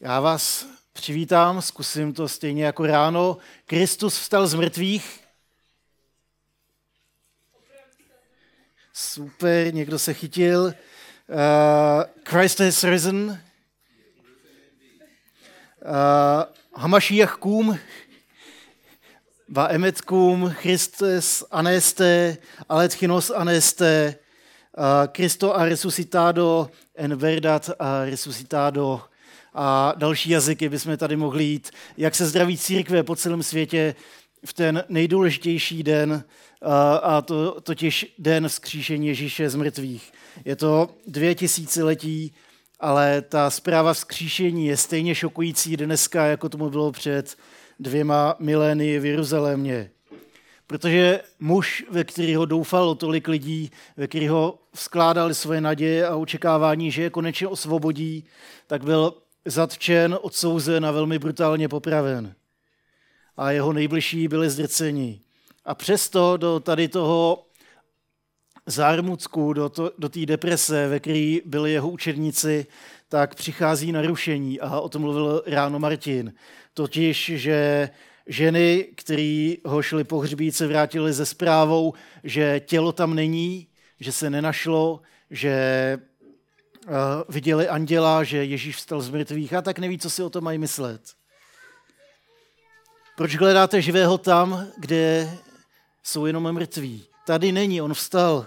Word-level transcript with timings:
Já 0.00 0.20
vás 0.20 0.66
přivítám, 0.92 1.62
zkusím 1.62 2.12
to 2.12 2.28
stejně 2.28 2.64
jako 2.64 2.86
ráno. 2.86 3.36
Kristus 3.66 4.18
vstal 4.18 4.46
z 4.46 4.54
mrtvých. 4.54 5.20
Super, 8.92 9.74
někdo 9.74 9.98
se 9.98 10.14
chytil. 10.14 10.64
Uh, 10.64 10.72
Christ 12.24 12.60
has 12.60 12.84
risen. 12.84 13.42
Uh, 15.84 16.42
Hamashiach 16.74 17.36
kum. 17.36 17.78
Va 19.48 19.68
emet 19.68 20.00
kum. 20.00 20.50
Christus 20.50 21.44
aneste. 21.50 22.36
Aletchinos 22.68 23.30
aneste. 23.30 24.18
Uh, 24.78 25.12
Christo 25.16 25.56
a 25.56 25.64
resuscitado 25.64 26.70
en 26.94 27.16
verdat 27.16 27.70
a 27.78 28.04
resuscitado 28.04 29.08
a 29.58 29.94
další 29.96 30.30
jazyky 30.30 30.68
bychom 30.68 30.96
tady 30.96 31.16
mohli 31.16 31.44
jít, 31.44 31.70
jak 31.96 32.14
se 32.14 32.26
zdraví 32.26 32.58
církve 32.58 33.02
po 33.02 33.16
celém 33.16 33.42
světě 33.42 33.94
v 34.44 34.52
ten 34.52 34.84
nejdůležitější 34.88 35.82
den, 35.82 36.24
a 37.02 37.22
to 37.22 37.60
totiž 37.60 38.14
den 38.18 38.48
vzkříšení 38.48 39.06
Ježíše 39.06 39.50
z 39.50 39.54
mrtvých. 39.54 40.12
Je 40.44 40.56
to 40.56 40.90
dvě 41.06 41.34
tisíciletí, 41.34 42.34
ale 42.80 43.22
ta 43.22 43.50
zpráva 43.50 43.92
vzkříšení 43.94 44.66
je 44.66 44.76
stejně 44.76 45.14
šokující 45.14 45.76
dneska, 45.76 46.26
jako 46.26 46.48
tomu 46.48 46.70
bylo 46.70 46.92
před 46.92 47.36
dvěma 47.80 48.36
milény 48.38 48.98
v 48.98 49.04
Jeruzalémě. 49.04 49.90
Protože 50.66 51.20
muž, 51.40 51.84
ve 51.90 52.04
kterého 52.04 52.44
doufalo 52.44 52.94
tolik 52.94 53.28
lidí, 53.28 53.70
ve 53.96 54.06
kterého 54.06 54.58
vzkládali 54.72 55.34
svoje 55.34 55.60
naděje 55.60 56.06
a 56.06 56.16
očekávání, 56.16 56.90
že 56.90 57.02
je 57.02 57.10
konečně 57.10 57.48
osvobodí, 57.48 58.24
tak 58.66 58.84
byl 58.84 59.14
zatčen, 59.46 60.18
odsouzen 60.22 60.86
a 60.86 60.90
velmi 60.90 61.18
brutálně 61.18 61.68
popraven. 61.68 62.34
A 63.36 63.50
jeho 63.50 63.72
nejbližší 63.72 64.28
byli 64.28 64.50
zdrceni. 64.50 65.20
A 65.64 65.74
přesto 65.74 66.36
do 66.36 66.60
tady 66.60 66.88
toho 66.88 67.46
zármucku, 68.66 69.52
do, 69.52 69.68
to, 69.68 69.92
do 69.98 70.08
té 70.08 70.26
deprese, 70.26 70.88
ve 70.88 71.00
které 71.00 71.38
byli 71.44 71.72
jeho 71.72 71.90
učedníci, 71.90 72.66
tak 73.08 73.34
přichází 73.34 73.92
narušení. 73.92 74.60
A 74.60 74.80
o 74.80 74.88
tom 74.88 75.02
mluvil 75.02 75.42
ráno 75.46 75.78
Martin. 75.78 76.34
Totiž, 76.74 77.32
že 77.34 77.90
ženy, 78.26 78.88
které 78.96 79.54
ho 79.64 79.82
šli 79.82 80.04
pohřbít, 80.04 80.56
se 80.56 80.66
vrátili 80.66 81.12
ze 81.12 81.26
zprávou, 81.26 81.94
že 82.24 82.60
tělo 82.60 82.92
tam 82.92 83.14
není, 83.14 83.66
že 84.00 84.12
se 84.12 84.30
nenašlo, 84.30 85.00
že 85.30 85.98
viděli 87.28 87.68
anděla, 87.68 88.24
že 88.24 88.44
Ježíš 88.44 88.76
vstal 88.76 89.00
z 89.00 89.10
mrtvých 89.10 89.54
a 89.54 89.62
tak 89.62 89.78
neví, 89.78 89.98
co 89.98 90.10
si 90.10 90.22
o 90.22 90.30
tom 90.30 90.44
mají 90.44 90.58
myslet. 90.58 91.02
Proč 93.16 93.36
hledáte 93.36 93.82
živého 93.82 94.18
tam, 94.18 94.66
kde 94.76 95.30
jsou 96.02 96.26
jenom 96.26 96.52
mrtví? 96.52 97.04
Tady 97.26 97.52
není, 97.52 97.82
on 97.82 97.94
vstal. 97.94 98.46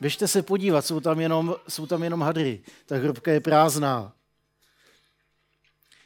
Běžte 0.00 0.28
se 0.28 0.42
podívat, 0.42 0.86
jsou 0.86 1.00
tam 1.00 1.20
jenom, 1.20 1.56
jsou 1.68 1.86
tam 1.86 2.02
jenom 2.02 2.22
hadry. 2.22 2.60
Ta 2.86 2.96
hrobka 2.96 3.32
je 3.32 3.40
prázdná. 3.40 4.12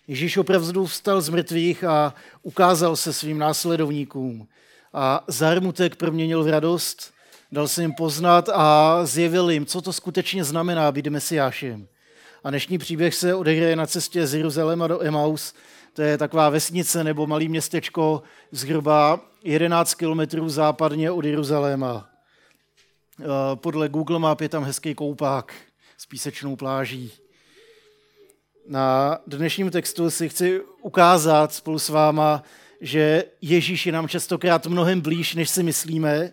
Ježíš 0.06 0.36
opravdu 0.36 0.86
vstal 0.86 1.20
z 1.20 1.28
mrtvých 1.28 1.84
a 1.84 2.14
ukázal 2.42 2.96
se 2.96 3.12
svým 3.12 3.38
následovníkům. 3.38 4.48
A 4.92 5.24
zarmutek 5.26 5.96
proměnil 5.96 6.44
v 6.44 6.48
radost 6.48 7.12
dal 7.52 7.68
se 7.68 7.82
jim 7.82 7.92
poznat 7.92 8.48
a 8.52 9.00
zjevil 9.06 9.50
jim, 9.50 9.66
co 9.66 9.82
to 9.82 9.92
skutečně 9.92 10.44
znamená 10.44 10.92
být 10.92 11.06
mesiášem. 11.06 11.88
A 12.44 12.50
dnešní 12.50 12.78
příběh 12.78 13.14
se 13.14 13.34
odehraje 13.34 13.76
na 13.76 13.86
cestě 13.86 14.26
z 14.26 14.34
Jeruzaléma 14.34 14.86
do 14.86 15.02
Emaus. 15.02 15.54
To 15.92 16.02
je 16.02 16.18
taková 16.18 16.48
vesnice 16.48 17.04
nebo 17.04 17.26
malý 17.26 17.48
městečko 17.48 18.22
zhruba 18.52 19.20
11 19.44 19.94
kilometrů 19.94 20.48
západně 20.48 21.10
od 21.10 21.24
Jeruzaléma. 21.24 22.08
Eh, 23.20 23.26
podle 23.54 23.88
Google 23.88 24.18
Map 24.18 24.40
je 24.40 24.48
tam 24.48 24.64
hezký 24.64 24.94
koupák 24.94 25.54
s 25.98 26.06
písečnou 26.06 26.56
pláží. 26.56 27.12
Na 28.68 29.18
dnešním 29.26 29.70
textu 29.70 30.10
si 30.10 30.28
chci 30.28 30.60
ukázat 30.82 31.54
spolu 31.54 31.78
s 31.78 31.88
váma, 31.88 32.42
že 32.80 33.24
Ježíš 33.40 33.86
je 33.86 33.92
nám 33.92 34.08
častokrát 34.08 34.66
mnohem 34.66 35.00
blíž, 35.00 35.34
než 35.34 35.50
si 35.50 35.62
myslíme, 35.62 36.32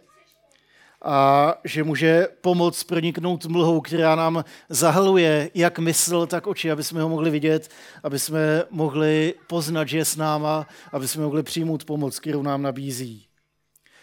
a 1.02 1.54
že 1.64 1.84
může 1.84 2.28
pomoct 2.42 2.84
proniknout 2.84 3.46
mlhou, 3.46 3.82
která 3.82 4.16
nám 4.16 4.46
zahaluje 4.70 5.50
jak 5.54 5.80
mysl, 5.80 6.26
tak 6.26 6.48
oči, 6.48 6.72
aby 6.72 6.84
jsme 6.84 7.02
ho 7.02 7.10
mohli 7.10 7.30
vidět, 7.30 7.70
aby 8.04 8.20
jsme 8.20 8.64
mohli 8.70 9.34
poznat, 9.48 9.88
že 9.88 9.98
je 9.98 10.06
s 10.06 10.16
náma, 10.16 10.68
aby 10.92 11.08
jsme 11.08 11.24
mohli 11.24 11.44
přijmout 11.44 11.86
pomoc, 11.86 12.20
kterou 12.20 12.42
nám 12.42 12.62
nabízí. 12.62 13.28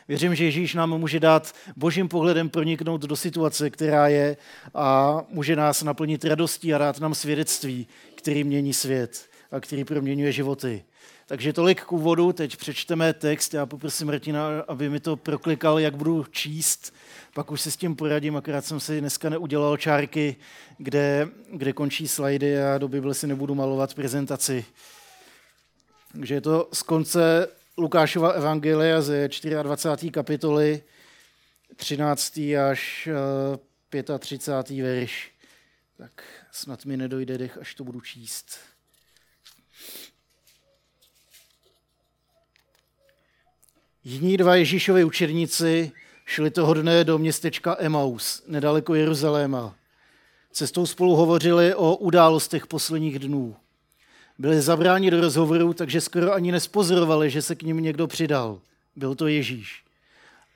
Věřím, 0.09 0.34
že 0.34 0.44
Ježíš 0.44 0.75
nám 0.75 0.99
může 0.99 1.21
dát 1.21 1.53
božím 1.77 2.09
pohledem 2.09 2.49
proniknout 2.49 3.00
do 3.00 3.16
situace, 3.16 3.71
která 3.71 4.09
je 4.09 4.37
a 4.75 5.21
může 5.28 5.56
nás 5.56 5.82
naplnit 5.82 6.25
radostí 6.25 6.75
a 6.75 6.78
dát 6.78 7.00
nám 7.00 7.15
svědectví, 7.15 7.87
který 8.15 8.44
mění 8.44 8.72
svět 8.72 9.28
a 9.50 9.61
který 9.61 9.84
proměňuje 9.84 10.32
životy. 10.32 10.84
Takže 11.27 11.53
tolik 11.53 11.85
k 11.85 11.93
úvodu, 11.93 12.33
teď 12.33 12.57
přečteme 12.57 13.12
text. 13.12 13.55
Já 13.55 13.67
poprosím 13.67 14.07
Martina, 14.07 14.47
aby 14.69 14.91
mi 14.91 15.01
to 15.01 15.17
proklikal, 15.17 15.79
jak 15.79 15.97
budu 15.97 16.25
číst. 16.25 16.95
Pak 17.35 17.51
už 17.51 17.61
si 17.61 17.71
s 17.71 17.77
tím 17.77 17.97
poradím, 17.97 18.37
akorát 18.37 18.65
jsem 18.65 18.81
si 18.81 19.01
dneska 19.01 19.29
neudělal 19.29 19.77
čárky, 19.77 20.37
kde, 20.79 21.29
kde 21.53 21.73
končí 21.73 22.09
slajdy 22.09 22.62
a 22.62 22.79
do 22.79 22.89
Bible 22.89 23.15
si 23.15 23.27
nebudu 23.27 23.55
malovat 23.55 23.95
prezentaci. 23.95 24.65
Takže 26.12 26.35
je 26.35 26.41
to 26.41 26.69
z 26.73 26.83
konce 26.83 27.49
Lukášova 27.79 28.31
evangelia 28.31 29.03
ze 29.03 29.29
24. 29.62 30.11
kapitoly 30.11 30.83
13. 31.77 32.39
až 32.71 33.09
35. 34.19 34.79
Eh, 34.79 34.83
verš. 34.83 35.31
Tak 35.97 36.23
snad 36.53 36.85
mi 36.85 36.97
nedojde 36.97 37.39
dech, 37.39 37.59
až 37.59 37.75
to 37.75 37.85
budu 37.85 38.01
číst. 38.01 38.74
Jiní 44.07 44.37
dva 44.37 44.57
Ježíšovi 44.57 45.05
učedníci 45.05 45.93
šli 46.25 46.51
toho 46.51 46.75
dne 46.75 47.05
do 47.05 47.19
městečka 47.19 47.77
Emaus, 47.79 48.43
nedaleko 48.47 48.95
Jeruzaléma. 48.95 49.75
Cestou 50.53 50.87
spolu 50.87 51.17
hovořili 51.17 51.75
o 51.75 51.97
událostech 51.97 52.67
posledních 52.67 53.19
dnů. 53.19 53.57
Byli 54.39 54.61
zabráni 54.61 55.11
do 55.11 55.21
rozhovoru, 55.21 55.73
takže 55.73 56.01
skoro 56.01 56.33
ani 56.33 56.53
nespozorovali, 56.53 57.31
že 57.31 57.43
se 57.43 57.55
k 57.55 57.63
ním 57.63 57.77
někdo 57.77 58.07
přidal. 58.07 58.61
Byl 58.97 59.15
to 59.15 59.27
Ježíš. 59.27 59.85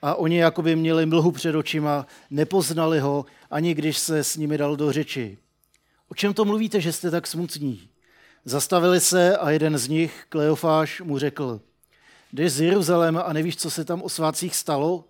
A 0.01 0.15
oni 0.15 0.37
jakoby 0.37 0.75
měli 0.75 1.05
mlhu 1.05 1.31
před 1.31 1.55
očima, 1.55 2.05
nepoznali 2.29 2.99
ho, 2.99 3.25
ani 3.51 3.73
když 3.73 3.97
se 3.97 4.23
s 4.23 4.37
nimi 4.37 4.57
dal 4.57 4.75
do 4.75 4.91
řeči. 4.91 5.37
O 6.09 6.15
čem 6.15 6.33
to 6.33 6.45
mluvíte, 6.45 6.81
že 6.81 6.91
jste 6.91 7.11
tak 7.11 7.27
smutní? 7.27 7.89
Zastavili 8.45 8.99
se 8.99 9.37
a 9.37 9.49
jeden 9.49 9.77
z 9.77 9.87
nich, 9.87 10.25
Kleofáš, 10.29 11.01
mu 11.01 11.17
řekl– 11.17 11.61
jdeš 12.33 12.51
z 12.51 12.61
Jeruzaléma 12.61 13.21
a 13.21 13.33
nevíš, 13.33 13.57
co 13.57 13.71
se 13.71 13.85
tam 13.85 14.01
o 14.01 14.09
svácích 14.09 14.55
stalo? 14.55 15.05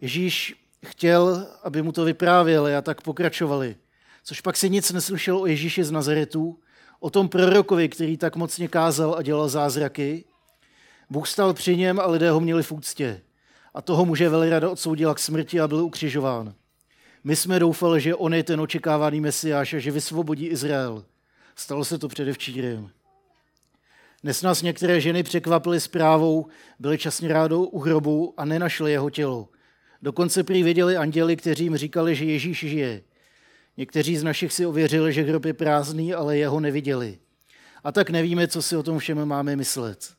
Ježíš 0.00 0.54
chtěl, 0.86 1.46
aby 1.62 1.82
mu 1.82 1.92
to 1.92 2.04
vyprávěli 2.04 2.76
a 2.76 2.82
tak 2.82 3.00
pokračovali. 3.00 3.76
Což 4.24 4.40
pak 4.40 4.56
si 4.56 4.70
nic 4.70 4.92
neslyšel 4.92 5.38
o 5.38 5.46
Ježíši 5.46 5.84
z 5.84 5.90
Nazaretu, 5.90 6.58
o 7.00 7.10
tom 7.10 7.28
prorokovi, 7.28 7.88
který 7.88 8.16
tak 8.16 8.36
mocně 8.36 8.68
kázal 8.68 9.14
a 9.14 9.22
dělal 9.22 9.48
zázraky. 9.48 10.24
Bůh 11.10 11.28
stal 11.28 11.54
při 11.54 11.76
něm 11.76 12.00
a 12.00 12.06
lidé 12.06 12.30
ho 12.30 12.40
měli 12.40 12.62
v 12.62 12.72
úctě. 12.72 13.20
A 13.74 13.82
toho 13.82 14.04
muže 14.04 14.28
Velirada 14.28 14.70
odsoudila 14.70 15.14
k 15.14 15.18
smrti 15.18 15.60
a 15.60 15.68
byl 15.68 15.84
ukřižován. 15.84 16.54
My 17.24 17.36
jsme 17.36 17.58
doufali, 17.58 18.00
že 18.00 18.14
on 18.14 18.34
je 18.34 18.42
ten 18.42 18.60
očekávaný 18.60 19.20
mesiáš 19.20 19.74
a 19.74 19.78
že 19.78 19.90
vysvobodí 19.90 20.46
Izrael. 20.46 21.04
Stalo 21.56 21.84
se 21.84 21.98
to 21.98 22.08
předevčírem. 22.08 22.90
Dnes 24.22 24.42
nás 24.42 24.62
některé 24.62 25.00
ženy 25.00 25.22
překvapily 25.22 25.80
zprávou, 25.80 26.46
byly 26.78 26.98
časně 26.98 27.28
rádou 27.28 27.64
u 27.64 27.78
hrobu 27.78 28.34
a 28.36 28.44
nenašly 28.44 28.92
jeho 28.92 29.10
tělo. 29.10 29.48
Dokonce 30.02 30.44
prý 30.44 30.62
viděli 30.62 30.96
anděli, 30.96 31.36
kteří 31.36 31.64
jim 31.64 31.76
říkali, 31.76 32.14
že 32.14 32.24
Ježíš 32.24 32.58
žije. 32.58 33.02
Někteří 33.76 34.16
z 34.16 34.24
našich 34.24 34.52
si 34.52 34.66
ověřili, 34.66 35.12
že 35.12 35.22
hrob 35.22 35.44
je 35.44 35.54
prázdný, 35.54 36.14
ale 36.14 36.38
jeho 36.38 36.60
neviděli. 36.60 37.18
A 37.84 37.92
tak 37.92 38.10
nevíme, 38.10 38.48
co 38.48 38.62
si 38.62 38.76
o 38.76 38.82
tom 38.82 38.98
všem 38.98 39.24
máme 39.24 39.56
myslet. 39.56 40.14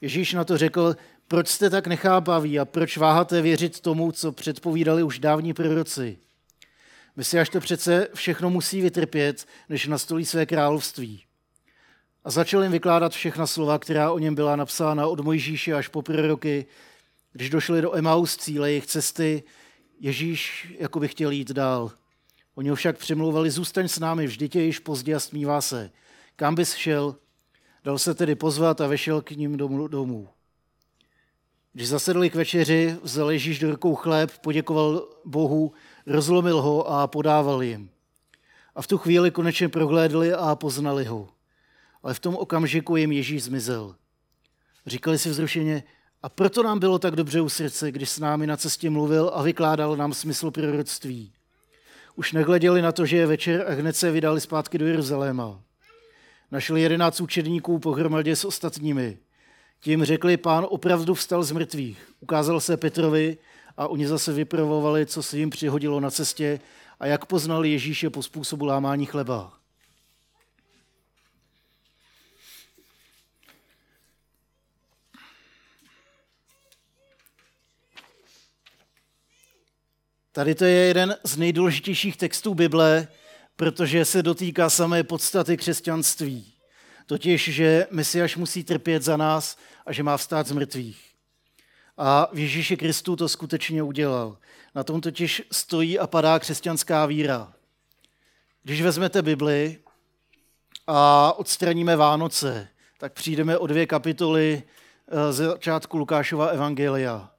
Ježíš 0.00 0.32
na 0.32 0.44
to 0.44 0.58
řekl, 0.58 0.96
proč 1.28 1.48
jste 1.48 1.70
tak 1.70 1.86
nechápaví 1.86 2.58
a 2.58 2.64
proč 2.64 2.96
váháte 2.96 3.42
věřit 3.42 3.80
tomu, 3.80 4.12
co 4.12 4.32
předpovídali 4.32 5.02
už 5.02 5.18
dávní 5.18 5.54
proroci. 5.54 6.18
až 7.40 7.48
to 7.48 7.60
přece 7.60 8.08
všechno 8.14 8.50
musí 8.50 8.80
vytrpět, 8.80 9.46
než 9.68 9.86
nastolí 9.86 10.24
své 10.24 10.46
království. 10.46 11.24
A 12.24 12.30
začal 12.30 12.62
jim 12.62 12.72
vykládat 12.72 13.12
všechna 13.12 13.46
slova, 13.46 13.78
která 13.78 14.12
o 14.12 14.18
něm 14.18 14.34
byla 14.34 14.56
napsána 14.56 15.06
od 15.06 15.20
Mojžíše 15.20 15.74
až 15.74 15.88
po 15.88 16.02
proroky. 16.02 16.66
Když 17.32 17.50
došli 17.50 17.82
do 17.82 17.96
Emaus 17.96 18.36
cíle 18.36 18.70
jejich 18.70 18.86
cesty, 18.86 19.42
Ježíš 20.00 20.74
jako 20.78 21.00
by 21.00 21.08
chtěl 21.08 21.30
jít 21.30 21.50
dál. 21.50 21.90
Oni 22.54 22.68
ho 22.68 22.76
však 22.76 22.98
přemlouvali, 22.98 23.50
zůstaň 23.50 23.88
s 23.88 23.98
námi, 23.98 24.26
vždyť 24.26 24.56
je 24.56 24.64
již 24.64 24.78
pozdě 24.78 25.14
a 25.14 25.20
smívá 25.20 25.60
se. 25.60 25.90
kam 26.36 26.54
bys 26.54 26.74
šel? 26.74 27.16
Dal 27.84 27.98
se 27.98 28.14
tedy 28.14 28.34
pozvat 28.34 28.80
a 28.80 28.86
vešel 28.86 29.22
k 29.22 29.30
ním 29.30 29.56
domů. 29.56 30.28
Když 31.72 31.88
zasedli 31.88 32.30
k 32.30 32.34
večeři, 32.34 32.96
vzal 33.02 33.30
Ježíš 33.30 33.58
do 33.58 33.70
rukou 33.70 33.94
chléb, 33.94 34.30
poděkoval 34.38 35.08
Bohu, 35.24 35.72
rozlomil 36.06 36.62
ho 36.62 36.88
a 36.88 37.06
podával 37.06 37.62
jim. 37.62 37.90
A 38.74 38.82
v 38.82 38.86
tu 38.86 38.98
chvíli 38.98 39.30
konečně 39.30 39.68
prohlédli 39.68 40.34
a 40.34 40.54
poznali 40.54 41.04
ho. 41.04 41.28
Ale 42.02 42.14
v 42.14 42.20
tom 42.20 42.36
okamžiku 42.36 42.96
jim 42.96 43.12
Ježíš 43.12 43.42
zmizel. 43.42 43.94
Říkali 44.86 45.18
si 45.18 45.30
vzrušeně, 45.30 45.82
a 46.22 46.28
proto 46.28 46.62
nám 46.62 46.78
bylo 46.78 46.98
tak 46.98 47.16
dobře 47.16 47.40
u 47.40 47.48
srdce, 47.48 47.92
když 47.92 48.10
s 48.10 48.18
námi 48.18 48.46
na 48.46 48.56
cestě 48.56 48.90
mluvil 48.90 49.30
a 49.34 49.42
vykládal 49.42 49.96
nám 49.96 50.14
smysl 50.14 50.50
proroctví. 50.50 51.32
Už 52.16 52.32
nehleděli 52.32 52.82
na 52.82 52.92
to, 52.92 53.06
že 53.06 53.16
je 53.16 53.26
večer 53.26 53.64
a 53.68 53.72
hned 53.72 53.96
se 53.96 54.10
vydali 54.10 54.40
zpátky 54.40 54.78
do 54.78 54.86
Jeruzaléma. 54.86 55.60
Našli 56.50 56.82
jedenáct 56.82 57.20
učedníků 57.20 57.78
pohromadě 57.78 58.36
s 58.36 58.44
ostatními. 58.44 59.18
Tím 59.80 60.04
řekli, 60.04 60.36
pán 60.36 60.66
opravdu 60.68 61.14
vstal 61.14 61.42
z 61.42 61.52
mrtvých. 61.52 62.12
Ukázal 62.20 62.60
se 62.60 62.76
Petrovi 62.76 63.38
a 63.76 63.88
oni 63.88 64.06
zase 64.06 64.32
vyprovovali, 64.32 65.06
co 65.06 65.22
se 65.22 65.38
jim 65.38 65.50
přihodilo 65.50 66.00
na 66.00 66.10
cestě 66.10 66.60
a 67.00 67.06
jak 67.06 67.26
poznali 67.26 67.70
Ježíše 67.70 68.10
po 68.10 68.22
způsobu 68.22 68.64
lámání 68.64 69.06
chleba. 69.06 69.52
Tady 80.32 80.54
to 80.54 80.64
je 80.64 80.86
jeden 80.86 81.16
z 81.24 81.36
nejdůležitějších 81.36 82.16
textů 82.16 82.54
Bible, 82.54 83.08
protože 83.56 84.04
se 84.04 84.22
dotýká 84.22 84.70
samé 84.70 85.04
podstaty 85.04 85.56
křesťanství. 85.56 86.52
Totiž, 87.06 87.44
že 87.44 87.86
Mesiáš 87.90 88.36
musí 88.36 88.64
trpět 88.64 89.02
za 89.02 89.16
nás 89.16 89.56
a 89.86 89.92
že 89.92 90.02
má 90.02 90.16
vstát 90.16 90.46
z 90.46 90.52
mrtvých. 90.52 91.00
A 91.96 92.28
v 92.32 92.38
Ježíši 92.38 92.76
Kristu 92.76 93.16
to 93.16 93.28
skutečně 93.28 93.82
udělal. 93.82 94.38
Na 94.74 94.84
tom 94.84 95.00
totiž 95.00 95.42
stojí 95.52 95.98
a 95.98 96.06
padá 96.06 96.38
křesťanská 96.38 97.06
víra. 97.06 97.52
Když 98.62 98.82
vezmete 98.82 99.22
Bibli 99.22 99.78
a 100.86 101.32
odstraníme 101.36 101.96
Vánoce, 101.96 102.68
tak 102.98 103.12
přijdeme 103.12 103.58
o 103.58 103.66
dvě 103.66 103.86
kapitoly 103.86 104.62
eh, 105.08 105.32
ze 105.32 105.46
začátku 105.46 105.98
Lukášova 105.98 106.46
evangelia. 106.46 107.30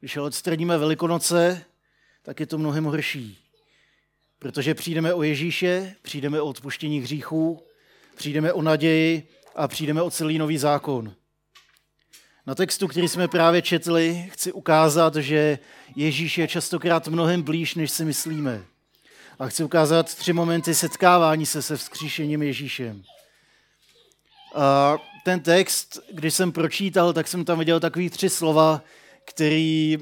Když 0.00 0.16
odstraníme 0.16 0.78
Velikonoce, 0.78 1.64
tak 2.22 2.40
je 2.40 2.46
to 2.46 2.58
mnohem 2.58 2.84
horší. 2.84 3.38
Protože 4.38 4.74
přijdeme 4.74 5.14
o 5.14 5.22
Ježíše, 5.22 5.94
přijdeme 6.02 6.40
o 6.40 6.46
odpuštění 6.46 7.00
hříchů, 7.00 7.62
přijdeme 8.16 8.52
o 8.52 8.62
naději 8.62 9.28
a 9.54 9.68
přijdeme 9.68 10.02
o 10.02 10.10
celý 10.10 10.38
nový 10.38 10.58
zákon. 10.58 11.14
Na 12.46 12.54
textu, 12.54 12.88
který 12.88 13.08
jsme 13.08 13.28
právě 13.28 13.62
četli, 13.62 14.28
chci 14.32 14.52
ukázat, 14.52 15.16
že 15.16 15.58
Ježíš 15.96 16.38
je 16.38 16.48
častokrát 16.48 17.08
mnohem 17.08 17.42
blíž, 17.42 17.74
než 17.74 17.90
si 17.90 18.04
myslíme. 18.04 18.64
A 19.38 19.46
chci 19.46 19.64
ukázat 19.64 20.14
tři 20.14 20.32
momenty 20.32 20.74
setkávání 20.74 21.46
se 21.46 21.62
se 21.62 21.76
vzkříšením 21.76 22.42
Ježíšem. 22.42 23.02
A 24.54 24.98
ten 25.24 25.40
text, 25.40 26.00
když 26.12 26.34
jsem 26.34 26.52
pročítal, 26.52 27.12
tak 27.12 27.28
jsem 27.28 27.44
tam 27.44 27.58
viděl 27.58 27.80
takový 27.80 28.10
tři 28.10 28.30
slova, 28.30 28.82
který, 29.24 29.98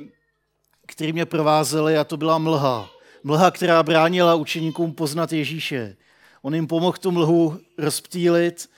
který 0.88 1.12
mě 1.12 1.26
provázely 1.26 1.98
a 1.98 2.04
to 2.04 2.16
byla 2.16 2.38
mlha. 2.38 2.90
Mlha, 3.24 3.50
která 3.50 3.82
bránila 3.82 4.34
učeníkům 4.34 4.92
poznat 4.92 5.32
Ježíše. 5.32 5.96
On 6.42 6.54
jim 6.54 6.66
pomohl 6.66 6.98
tu 7.00 7.10
mlhu 7.10 7.60
rozptýlit, 7.78 8.70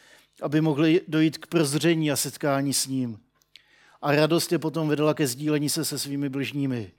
aby 0.42 0.60
mohli 0.60 1.00
dojít 1.08 1.38
k 1.38 1.46
prozření 1.46 2.10
a 2.10 2.16
setkání 2.16 2.74
s 2.74 2.86
ním 2.86 3.18
a 4.02 4.12
radost 4.12 4.52
je 4.52 4.58
potom 4.58 4.88
vedla 4.88 5.14
ke 5.14 5.26
sdílení 5.26 5.68
se 5.68 5.84
se 5.84 5.98
svými 5.98 6.28
bližními. 6.28 6.92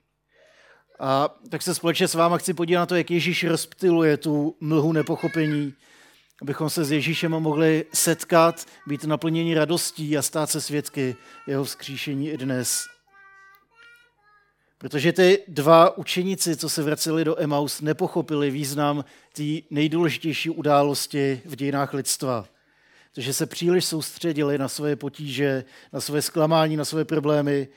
A 1.00 1.34
tak 1.48 1.62
se 1.62 1.74
společně 1.74 2.08
s 2.08 2.14
váma 2.14 2.38
chci 2.38 2.54
podívat 2.54 2.80
na 2.80 2.86
to, 2.86 2.96
jak 2.96 3.10
Ježíš 3.10 3.44
rozptiluje 3.44 4.16
tu 4.16 4.56
mlhu 4.60 4.92
nepochopení, 4.92 5.74
abychom 6.42 6.70
se 6.70 6.84
s 6.84 6.92
Ježíšem 6.92 7.32
mohli 7.32 7.84
setkat, 7.94 8.66
být 8.86 9.04
naplněni 9.04 9.54
radostí 9.54 10.18
a 10.18 10.22
stát 10.22 10.50
se 10.50 10.60
svědky 10.60 11.16
jeho 11.46 11.64
vzkříšení 11.64 12.28
i 12.28 12.36
dnes. 12.36 12.91
Protože 14.82 15.12
ty 15.12 15.44
dva 15.48 15.98
učeníci, 15.98 16.56
co 16.56 16.68
se 16.68 16.82
vraceli 16.82 17.24
do 17.24 17.40
Emaus, 17.40 17.80
nepochopili 17.80 18.50
význam 18.50 19.04
té 19.32 19.42
nejdůležitější 19.70 20.50
události 20.50 21.42
v 21.44 21.56
dějinách 21.56 21.94
lidstva– 21.94 22.44
protože 23.12 23.34
se 23.34 23.46
příliš 23.46 23.84
soustředili 23.84 24.58
na 24.58 24.68
své 24.68 24.96
potíže, 24.96 25.64
na 25.92 26.00
své 26.00 26.22
zklamání, 26.22 26.76
na 26.76 26.84
své 26.84 27.04
problémy, 27.04 27.68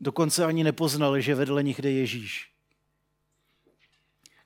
dokonce 0.00 0.44
ani 0.44 0.64
nepoznali, 0.64 1.22
že 1.22 1.34
vedle 1.34 1.62
nich 1.62 1.82
jde 1.82 1.90
Ježíš. 1.90 2.50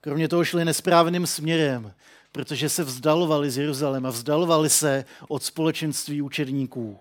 Kromě 0.00 0.28
toho 0.28 0.44
šli 0.44 0.64
nesprávným 0.64 1.26
směrem, 1.26 1.94
protože 2.32 2.68
se 2.68 2.84
vzdalovali 2.84 3.50
z 3.50 3.58
Jeruzaléma, 3.58 4.10
vzdalovali 4.10 4.70
se 4.70 5.04
od 5.28 5.42
společenství 5.42 6.22
učedníků. 6.22 7.00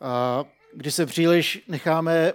A 0.00 0.44
když 0.74 0.94
se 0.94 1.06
příliš 1.06 1.64
necháme 1.68 2.32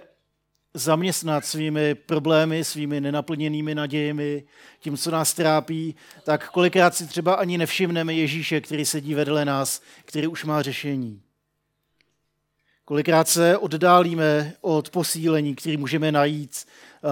zaměstnat 0.74 1.44
svými 1.44 1.94
problémy, 1.94 2.64
svými 2.64 3.00
nenaplněnými 3.00 3.74
nadějemi, 3.74 4.44
tím, 4.80 4.96
co 4.96 5.10
nás 5.10 5.34
trápí, 5.34 5.94
tak 6.24 6.50
kolikrát 6.50 6.94
si 6.94 7.06
třeba 7.06 7.34
ani 7.34 7.58
nevšimneme 7.58 8.14
Ježíše, 8.14 8.60
který 8.60 8.84
sedí 8.84 9.14
vedle 9.14 9.44
nás, 9.44 9.82
který 10.04 10.26
už 10.26 10.44
má 10.44 10.62
řešení. 10.62 11.22
Kolikrát 12.84 13.28
se 13.28 13.58
oddálíme 13.58 14.52
od 14.60 14.90
posílení, 14.90 15.54
který 15.54 15.76
můžeme 15.76 16.12
najít 16.12 16.66
eh, 16.66 17.08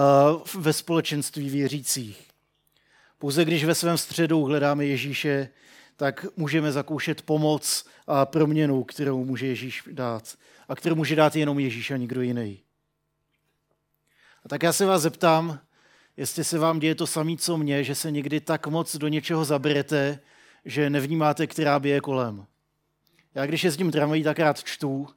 ve 0.57 0.73
společenství 0.73 1.49
věřících. 1.49 2.27
Pouze 3.17 3.45
když 3.45 3.65
ve 3.65 3.75
svém 3.75 3.97
středu 3.97 4.43
hledáme 4.43 4.85
Ježíše, 4.85 5.49
tak 5.95 6.25
můžeme 6.37 6.71
zakoušet 6.71 7.21
pomoc 7.21 7.85
a 8.07 8.25
proměnu, 8.25 8.83
kterou 8.83 9.25
může 9.25 9.47
Ježíš 9.47 9.83
dát. 9.91 10.35
A 10.69 10.75
kterou 10.75 10.95
může 10.95 11.15
dát 11.15 11.35
jenom 11.35 11.59
Ježíš 11.59 11.91
a 11.91 11.97
nikdo 11.97 12.21
jiný. 12.21 12.59
A 14.45 14.49
tak 14.49 14.63
já 14.63 14.73
se 14.73 14.85
vás 14.85 15.01
zeptám, 15.01 15.59
jestli 16.17 16.43
se 16.43 16.59
vám 16.59 16.79
děje 16.79 16.95
to 16.95 17.07
samé, 17.07 17.37
co 17.37 17.57
mně, 17.57 17.83
že 17.83 17.95
se 17.95 18.11
někdy 18.11 18.39
tak 18.39 18.67
moc 18.67 18.95
do 18.95 19.07
něčeho 19.07 19.45
zaberete, 19.45 20.19
že 20.65 20.89
nevnímáte, 20.89 21.47
která 21.47 21.79
běje 21.79 22.01
kolem. 22.01 22.45
Já 23.35 23.45
když 23.45 23.63
jezdím 23.63 23.91
tramvají, 23.91 24.23
tak 24.23 24.39
rád 24.39 24.63
čtu 24.63 25.07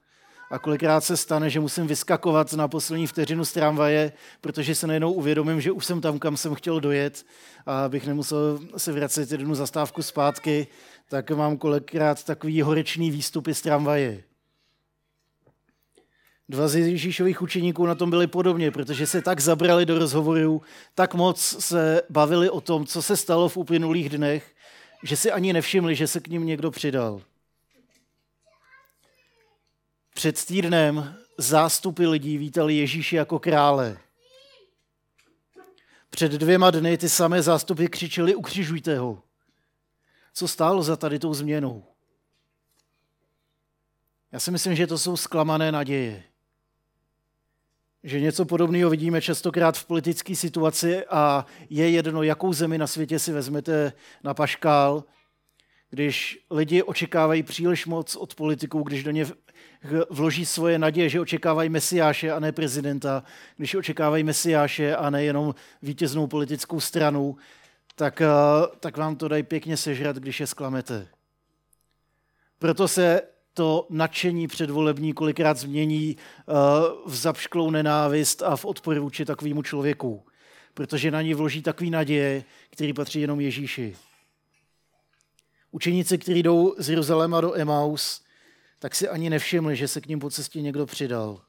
a 0.51 0.59
kolikrát 0.59 1.01
se 1.01 1.17
stane, 1.17 1.51
že 1.51 1.61
musím 1.61 1.87
vyskakovat 1.87 2.53
na 2.53 2.69
poslední 2.69 3.07
vteřinu 3.07 3.45
z 3.45 3.53
tramvaje, 3.53 4.13
protože 4.41 4.75
se 4.75 4.87
najednou 4.87 5.13
uvědomím, 5.13 5.61
že 5.61 5.73
už 5.73 5.85
jsem 5.87 6.01
tam, 6.01 6.19
kam 6.19 6.37
jsem 6.37 6.55
chtěl 6.55 6.81
dojet 6.81 7.27
a 7.67 7.85
abych 7.85 8.07
nemusel 8.07 8.61
se 8.77 8.93
vracet 8.93 9.33
jednu 9.33 9.55
zastávku 9.55 10.03
zpátky, 10.03 10.67
tak 11.09 11.31
mám 11.31 11.57
kolikrát 11.57 12.25
takový 12.25 12.63
horečný 12.63 13.11
výstupy 13.11 13.55
z 13.55 13.63
tramvaje. 13.63 14.23
Dva 16.49 16.69
z 16.69 16.77
Ježíšových 16.77 17.43
učeníků 17.43 17.87
na 17.87 17.95
tom 17.95 18.11
byli 18.11 18.27
podobně, 18.27 18.71
protože 18.71 19.07
se 19.07 19.23
tak 19.23 19.41
zabrali 19.41 19.87
do 19.87 19.99
rozhovorů, 19.99 20.63
tak 20.95 21.15
moc 21.15 21.41
se 21.65 22.03
bavili 22.11 22.51
o 22.51 22.61
tom, 22.61 22.87
co 22.87 23.03
se 23.03 23.17
stalo 23.17 23.49
v 23.49 23.57
uplynulých 23.57 24.09
dnech, 24.09 24.55
že 25.03 25.17
si 25.17 25.33
ani 25.33 25.53
nevšimli, 25.53 25.95
že 25.95 26.07
se 26.07 26.21
k 26.21 26.29
ním 26.29 26.47
někdo 26.47 26.71
přidal. 26.71 27.23
Před 30.15 30.45
týdnem 30.45 31.17
zástupy 31.39 32.07
lidí 32.07 32.39
vítali 32.39 32.77
Ježíši 32.77 33.17
jako 33.17 33.39
krále. 33.39 33.99
Před 36.11 36.33
dvěma 36.33 36.71
dny 36.71 36.99
ty 36.99 37.09
samé 37.09 37.43
zástupy 37.43 37.87
křičeli, 37.87 38.35
ukřižujte 38.35 38.99
ho. 38.99 39.23
Co 40.35 40.49
stálo 40.49 40.83
za 40.83 40.97
tady 40.97 41.19
tou 41.19 41.35
změnou? 41.35 41.85
Já 44.33 44.41
si 44.41 44.51
myslím, 44.51 44.77
že 44.77 44.87
to 44.87 44.99
jsou 44.99 45.17
zklamané 45.17 45.73
naděje 45.73 46.25
že 48.07 48.21
něco 48.21 48.45
podobného 48.45 48.91
vidíme 48.91 49.23
častokrát 49.23 49.79
v 49.79 49.85
politické 49.85 50.35
situaci 50.35 51.05
a 51.07 51.47
je 51.71 51.91
jedno, 51.91 52.23
jakou 52.23 52.53
zemi 52.53 52.79
na 52.79 52.87
světě 52.87 53.19
si 53.19 53.33
vezmete 53.33 53.93
na 54.25 54.35
paškál, 54.35 55.05
když 55.91 56.39
lidi 56.51 56.83
očekávají 56.83 57.43
příliš 57.43 57.87
moc 57.87 58.17
od 58.17 58.35
politiků, 58.35 58.83
když 58.83 59.05
do 59.05 59.11
ně 59.11 59.27
vloží 60.11 60.47
svoje 60.47 60.79
naděje, 60.79 61.09
že 61.09 61.21
očekávají 61.21 61.69
mesiáše 61.69 62.33
a 62.33 62.41
ne 62.41 62.53
prezidenta, 62.53 63.23
když 63.57 63.75
očekávají 63.75 64.25
mesiáše 64.25 64.97
a 64.97 65.11
ne 65.11 65.25
jenom 65.25 65.55
vítěznou 65.83 66.27
politickou 66.27 66.81
stranu, 66.81 67.37
tak, 67.95 68.21
eh, 68.21 68.27
tak 68.81 68.97
vám 68.97 69.17
to 69.17 69.29
dají 69.29 69.43
pěkně 69.43 69.77
sežrat, 69.77 70.17
když 70.17 70.41
je 70.41 70.47
sklamete. 70.47 71.09
Proto 72.59 72.89
se 72.89 73.23
to 73.57 73.87
nadšení 73.91 74.49
předvolební 74.49 75.13
kolikrát 75.13 75.57
změní 75.57 76.17
eh, 76.17 76.53
v 77.07 77.15
zapšklou 77.15 77.71
nenávist 77.71 78.43
a 78.43 78.57
v 78.57 78.65
odpor 78.65 78.99
vůči 78.99 79.25
takovému 79.25 79.63
člověku, 79.63 80.23
protože 80.75 81.11
na 81.11 81.23
ní 81.23 81.35
vloží 81.35 81.63
takový 81.63 81.91
naděje, 81.91 82.45
který 82.71 82.93
patří 82.93 83.21
jenom 83.21 83.41
Ježíši. 83.41 83.97
Učeníci, 85.71 86.19
kteří 86.19 86.43
jdou 86.43 86.75
z 86.79 86.91
Jeruzaléma 86.91 87.41
do 87.41 87.55
Emaus, 87.55 88.23
tak 88.79 88.95
si 88.95 89.09
ani 89.09 89.31
nevšimli, 89.31 89.77
že 89.77 89.89
se 89.89 90.01
k 90.01 90.07
ním 90.07 90.19
po 90.19 90.31
cestě 90.31 90.63
někdo 90.63 90.87
přidal. 90.87 91.41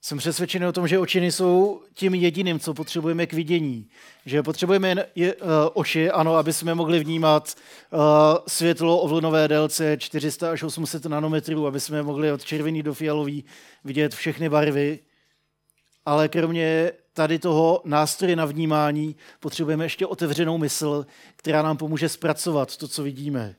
Jsem 0.00 0.18
přesvědčený 0.18 0.66
o 0.66 0.72
tom, 0.72 0.88
že 0.88 0.98
oči 0.98 1.32
jsou 1.32 1.82
tím 1.94 2.14
jediným, 2.14 2.60
co 2.60 2.74
potřebujeme 2.74 3.26
k 3.26 3.32
vidění. 3.32 3.88
Že 4.26 4.42
potřebujeme 4.42 4.88
jen 4.88 5.04
je, 5.14 5.34
uh, 5.34 5.48
oči, 5.74 6.10
ano, 6.10 6.36
aby 6.36 6.52
jsme 6.52 6.74
mohli 6.74 7.00
vnímat 7.00 7.54
uh, 7.90 8.00
světlo 8.48 9.00
o 9.00 9.08
vlnové 9.08 9.48
délce 9.48 9.96
400 9.96 10.50
až 10.50 10.62
800 10.62 11.04
nanometrů, 11.04 11.66
aby 11.66 11.80
jsme 11.80 12.02
mohli 12.02 12.32
od 12.32 12.44
červený 12.44 12.82
do 12.82 12.94
fialový 12.94 13.44
vidět 13.84 14.14
všechny 14.14 14.48
barvy. 14.48 14.98
Ale 16.06 16.28
kromě 16.28 16.92
tady 17.12 17.38
toho 17.38 17.82
nástroje 17.84 18.36
na 18.36 18.44
vnímání 18.44 19.16
potřebujeme 19.40 19.84
ještě 19.84 20.06
otevřenou 20.06 20.58
mysl, 20.58 21.06
která 21.36 21.62
nám 21.62 21.76
pomůže 21.76 22.08
zpracovat 22.08 22.76
to, 22.76 22.88
co 22.88 23.02
vidíme. 23.02 23.54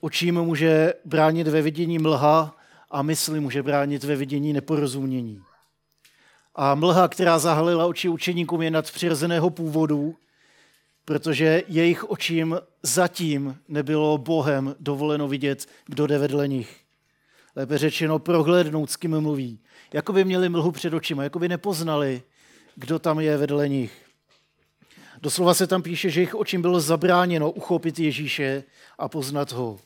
Očím 0.00 0.42
může 0.42 0.94
bránit 1.04 1.48
ve 1.48 1.62
vidění 1.62 1.98
mlha, 1.98 2.57
a 2.90 3.02
mysli 3.02 3.40
může 3.40 3.62
bránit 3.62 4.04
ve 4.04 4.16
vidění 4.16 4.52
neporozumění. 4.52 5.42
A 6.54 6.74
mlha, 6.74 7.08
která 7.08 7.38
zahalila 7.38 7.86
oči 7.86 8.08
učeníkům, 8.08 8.62
je 8.62 8.70
nadpřirozeného 8.70 9.50
původu, 9.50 10.16
protože 11.04 11.62
jejich 11.68 12.04
očím 12.04 12.58
zatím 12.82 13.58
nebylo 13.68 14.18
Bohem 14.18 14.76
dovoleno 14.80 15.28
vidět, 15.28 15.66
kdo 15.86 16.06
jde 16.06 16.18
vedle 16.18 16.48
nich. 16.48 16.80
Lépe 17.56 17.78
řečeno 17.78 18.18
prohlédnout, 18.18 18.90
s 18.90 18.96
kým 18.96 19.20
mluví. 19.20 19.60
Jako 19.92 20.12
by 20.12 20.24
měli 20.24 20.48
mlhu 20.48 20.72
před 20.72 20.94
očima, 20.94 21.22
jako 21.22 21.38
by 21.38 21.48
nepoznali, 21.48 22.22
kdo 22.74 22.98
tam 22.98 23.20
je 23.20 23.36
vedle 23.36 23.68
nich. 23.68 24.04
Doslova 25.20 25.54
se 25.54 25.66
tam 25.66 25.82
píše, 25.82 26.10
že 26.10 26.20
jejich 26.20 26.34
očím 26.34 26.62
bylo 26.62 26.80
zabráněno 26.80 27.50
uchopit 27.50 27.98
Ježíše 27.98 28.64
a 28.98 29.08
poznat 29.08 29.52
ho. 29.52 29.78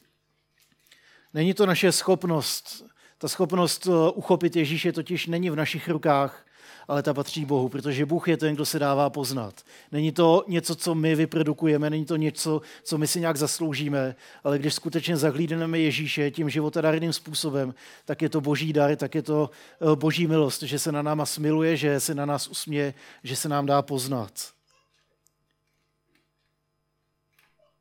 Není 1.35 1.55
to 1.55 1.67
naše 1.67 1.93
schopnost 1.93 2.85
ta 3.23 3.29
schopnost 3.29 3.87
eh, 3.87 4.11
uchopit 4.15 4.57
Ježíše 4.57 4.93
totiž 4.93 5.27
není 5.27 5.51
v 5.51 5.57
našich 5.57 5.89
rukách, 5.89 6.47
ale 6.89 7.03
ta 7.03 7.15
patří 7.15 7.45
Bohu, 7.45 7.69
protože 7.69 8.07
Bůh 8.07 8.29
je 8.29 8.37
ten, 8.37 8.55
kdo 8.55 8.67
se 8.67 8.79
dává 8.79 9.11
poznat. 9.11 9.63
Není 9.93 10.13
to 10.13 10.45
něco, 10.49 10.75
co 10.75 10.95
my 10.95 11.15
vyprodukujeme, 11.15 11.91
není 11.91 12.05
to 12.05 12.17
něco, 12.17 12.61
co 12.83 12.99
my 12.99 13.07
si 13.07 13.21
nějak 13.21 13.37
zasloužíme, 13.37 14.15
ale 14.45 14.59
když 14.59 14.75
skutečně 14.75 15.17
zahlídneme 15.17 15.79
Ježíše 15.79 16.31
tím 16.31 16.51
životadárným 16.51 17.13
způsobem, 17.13 17.75
tak 18.05 18.23
je 18.23 18.29
to 18.29 18.41
boží 18.41 18.73
dar, 18.73 18.97
tak 18.97 19.15
je 19.15 19.23
to 19.23 19.51
eh, 19.81 19.97
boží 19.97 20.27
milost, 20.27 20.63
že 20.63 20.79
se 20.79 20.93
na 20.93 21.03
náma 21.03 21.27
smiluje, 21.27 21.77
že 21.77 22.01
se 22.01 22.15
na 22.15 22.27
nás 22.27 22.49
usměje, 22.49 22.95
že 23.25 23.37
se 23.37 23.49
nám 23.49 23.67
dá 23.67 23.83
poznat. 23.83 24.33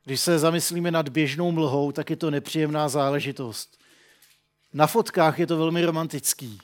Když 0.06 0.20
se 0.20 0.40
zamyslíme 0.40 0.92
nad 0.92 1.10
běžnou 1.10 1.52
mlhou, 1.52 1.92
tak 1.92 2.10
je 2.10 2.16
to 2.16 2.32
nepříjemná 2.32 2.90
záležitost. 2.90 3.81
Na 4.74 4.88
fotkách 4.88 5.40
je 5.40 5.48
to 5.48 5.58
velmi 5.58 5.86
romantický. 5.86 6.60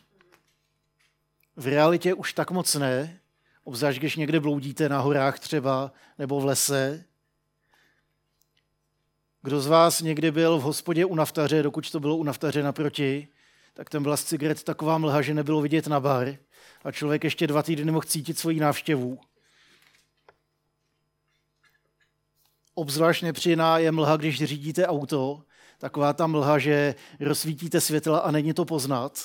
V 1.55 1.67
realitě 1.67 2.13
už 2.13 2.33
tak 2.33 2.51
moc 2.51 2.75
ne, 2.75 3.19
obzvlášť 3.63 3.99
když 3.99 4.15
někde 4.15 4.39
bloudíte 4.39 4.89
na 4.89 4.99
horách 4.99 5.39
třeba 5.39 5.91
nebo 6.17 6.41
v 6.41 6.45
lese. 6.45 7.05
Kdo 9.41 9.61
z 9.61 9.67
vás 9.67 10.01
někdy 10.01 10.31
byl 10.31 10.57
v 10.57 10.61
hospodě 10.61 11.05
u 11.05 11.15
naftaře, 11.15 11.63
dokud 11.63 11.91
to 11.91 11.99
bylo 11.99 12.17
u 12.17 12.23
naftaře 12.23 12.63
naproti, 12.63 13.27
tak 13.73 13.89
tam 13.89 14.03
byla 14.03 14.17
z 14.17 14.23
cigaret 14.23 14.63
taková 14.63 14.97
mlha, 14.97 15.21
že 15.21 15.33
nebylo 15.33 15.61
vidět 15.61 15.87
na 15.87 15.99
bar 15.99 16.35
a 16.83 16.91
člověk 16.91 17.23
ještě 17.23 17.47
dva 17.47 17.63
týdny 17.63 17.91
mohl 17.91 18.05
cítit 18.05 18.39
svoji 18.39 18.59
návštěvu. 18.59 19.19
Obzvlášť 22.73 23.23
nepříjemná 23.23 23.77
je 23.77 23.91
mlha, 23.91 24.17
když 24.17 24.43
řídíte 24.43 24.87
auto 24.87 25.43
taková 25.77 26.13
ta 26.13 26.27
mlha, 26.27 26.59
že 26.59 26.95
rozsvítíte 27.19 27.81
světla 27.81 28.19
a 28.19 28.31
není 28.31 28.53
to 28.53 28.65
poznat, 28.65 29.19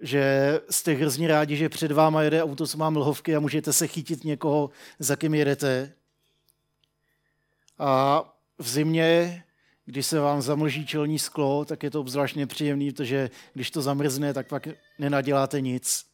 že 0.00 0.60
jste 0.70 0.92
hrozně 0.92 1.28
rádi, 1.28 1.56
že 1.56 1.68
před 1.68 1.92
váma 1.92 2.22
jede 2.22 2.42
auto, 2.42 2.66
co 2.66 2.78
má 2.78 2.90
mlhovky 2.90 3.36
a 3.36 3.40
můžete 3.40 3.72
se 3.72 3.86
chytit 3.86 4.24
někoho, 4.24 4.70
za 4.98 5.16
kým 5.16 5.34
jedete. 5.34 5.92
A 7.78 8.22
v 8.58 8.68
zimě, 8.68 9.44
když 9.84 10.06
se 10.06 10.20
vám 10.20 10.42
zamlží 10.42 10.86
čelní 10.86 11.18
sklo, 11.18 11.64
tak 11.64 11.82
je 11.82 11.90
to 11.90 12.00
obzvlášť 12.00 12.36
nepříjemný, 12.36 12.90
protože 12.90 13.30
když 13.54 13.70
to 13.70 13.82
zamrzne, 13.82 14.34
tak 14.34 14.48
pak 14.48 14.68
nenaděláte 14.98 15.60
nic. 15.60 16.04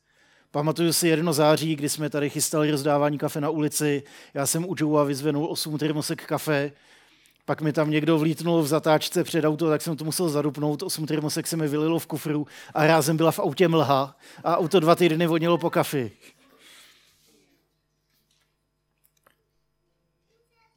Pamatuju 0.50 0.92
si 0.92 1.08
jedno 1.08 1.32
září, 1.32 1.76
kdy 1.76 1.88
jsme 1.88 2.10
tady 2.10 2.30
chystali 2.30 2.70
rozdávání 2.70 3.18
kafe 3.18 3.40
na 3.40 3.50
ulici. 3.50 4.02
Já 4.34 4.46
jsem 4.46 4.64
u 4.68 4.74
Joe 4.78 5.06
vyzvenul 5.06 5.46
8 5.50 5.78
termosek 5.78 6.26
kafe 6.26 6.72
pak 7.50 7.60
mi 7.60 7.72
tam 7.72 7.90
někdo 7.90 8.18
vlítnul 8.18 8.62
v 8.62 8.66
zatáčce 8.66 9.24
před 9.24 9.44
auto, 9.44 9.68
tak 9.68 9.82
jsem 9.82 9.96
to 9.96 10.04
musel 10.04 10.28
zadupnout, 10.28 10.82
osm 10.82 11.06
termosek 11.06 11.46
se 11.46 11.56
mi 11.56 11.68
vylilo 11.68 11.98
v 11.98 12.06
kufru 12.06 12.46
a 12.74 12.86
rázem 12.86 13.16
byla 13.16 13.30
v 13.30 13.38
autě 13.38 13.68
mlha 13.68 14.16
a 14.44 14.58
auto 14.58 14.80
dva 14.80 14.94
týdny 14.94 15.26
vodnilo 15.26 15.58
po 15.58 15.70
kafi. 15.70 16.12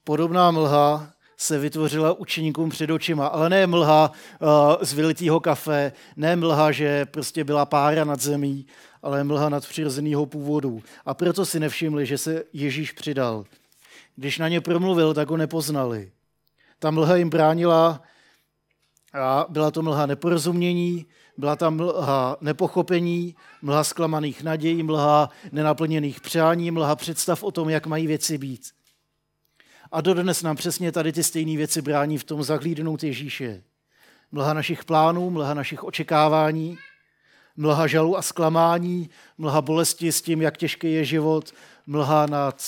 Podobná 0.04 0.52
mlha 0.52 1.10
se 1.38 1.60
vytvořila 1.60 2.14
učeníkům 2.14 2.70
před 2.70 2.90
očima, 2.90 3.28
ale 3.28 3.50
ne 3.50 3.68
mlha 3.68 4.12
uh, 4.40 4.50
z 4.82 4.94
vylitého 4.94 5.40
kafe, 5.40 5.92
ne 6.16 6.36
mlha, 6.36 6.72
že 6.72 7.06
prostě 7.06 7.44
byla 7.44 7.66
pára 7.66 8.04
nad 8.04 8.22
zemí, 8.22 8.66
ale 9.04 9.24
mlha 9.24 9.50
nad 9.50 9.68
přirozeného 9.68 10.26
původu. 10.26 10.82
A 11.06 11.14
proto 11.14 11.46
si 11.46 11.60
nevšimli, 11.60 12.06
že 12.06 12.18
se 12.18 12.44
Ježíš 12.54 12.92
přidal. 12.92 13.46
Když 14.16 14.38
na 14.40 14.48
ně 14.48 14.62
promluvil, 14.62 15.14
tak 15.14 15.30
ho 15.30 15.38
nepoznali. 15.38 16.12
Ta 16.84 16.92
mlha 16.92 17.16
jim 17.16 17.30
bránila 17.30 18.02
a 19.14 19.46
byla 19.50 19.72
to 19.72 19.82
mlha 19.82 20.06
neporozumění, 20.06 21.06
byla 21.38 21.56
tam 21.56 21.76
mlha 21.76 22.38
nepochopení, 22.42 23.36
mlha 23.62 23.84
zklamaných 23.84 24.44
nadějí, 24.44 24.84
mlha 24.84 25.30
nenaplněných 25.52 26.22
přání, 26.22 26.72
mlha 26.72 26.96
představ 26.96 27.44
o 27.44 27.52
tom, 27.52 27.70
jak 27.70 27.88
mají 27.88 28.08
věci 28.08 28.38
být. 28.38 28.72
A 29.92 30.02
dodnes 30.02 30.44
nám 30.44 30.56
přesně 30.56 30.92
tady 30.92 31.14
ty 31.14 31.24
stejné 31.24 31.58
věci 31.58 31.82
brání 31.82 32.18
v 32.18 32.24
tom 32.24 32.44
zahlídnout 32.44 33.04
Ježíše. 33.04 33.64
Mlha 34.32 34.54
našich 34.54 34.86
plánů, 34.86 35.30
mlha 35.30 35.54
našich 35.54 35.84
očekávání, 35.84 36.78
mlha 37.58 37.88
žalu 37.88 38.18
a 38.18 38.22
zklamání, 38.22 39.10
mlha 39.38 39.62
bolesti 39.62 40.12
s 40.12 40.22
tím, 40.22 40.42
jak 40.42 40.58
těžký 40.58 40.94
je 40.94 41.06
život, 41.06 41.54
mlha, 41.88 42.26
nad, 42.26 42.62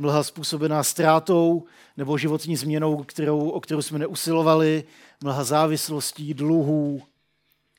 mlha 0.00 0.22
způsobená 0.22 0.82
ztrátou 0.82 1.64
nebo 1.96 2.18
životní 2.18 2.56
změnou, 2.56 3.04
kterou, 3.04 3.48
o 3.48 3.60
kterou 3.60 3.82
jsme 3.82 3.98
neusilovali, 3.98 4.84
mlha 5.22 5.44
závislostí, 5.44 6.34
dluhů, 6.34 7.02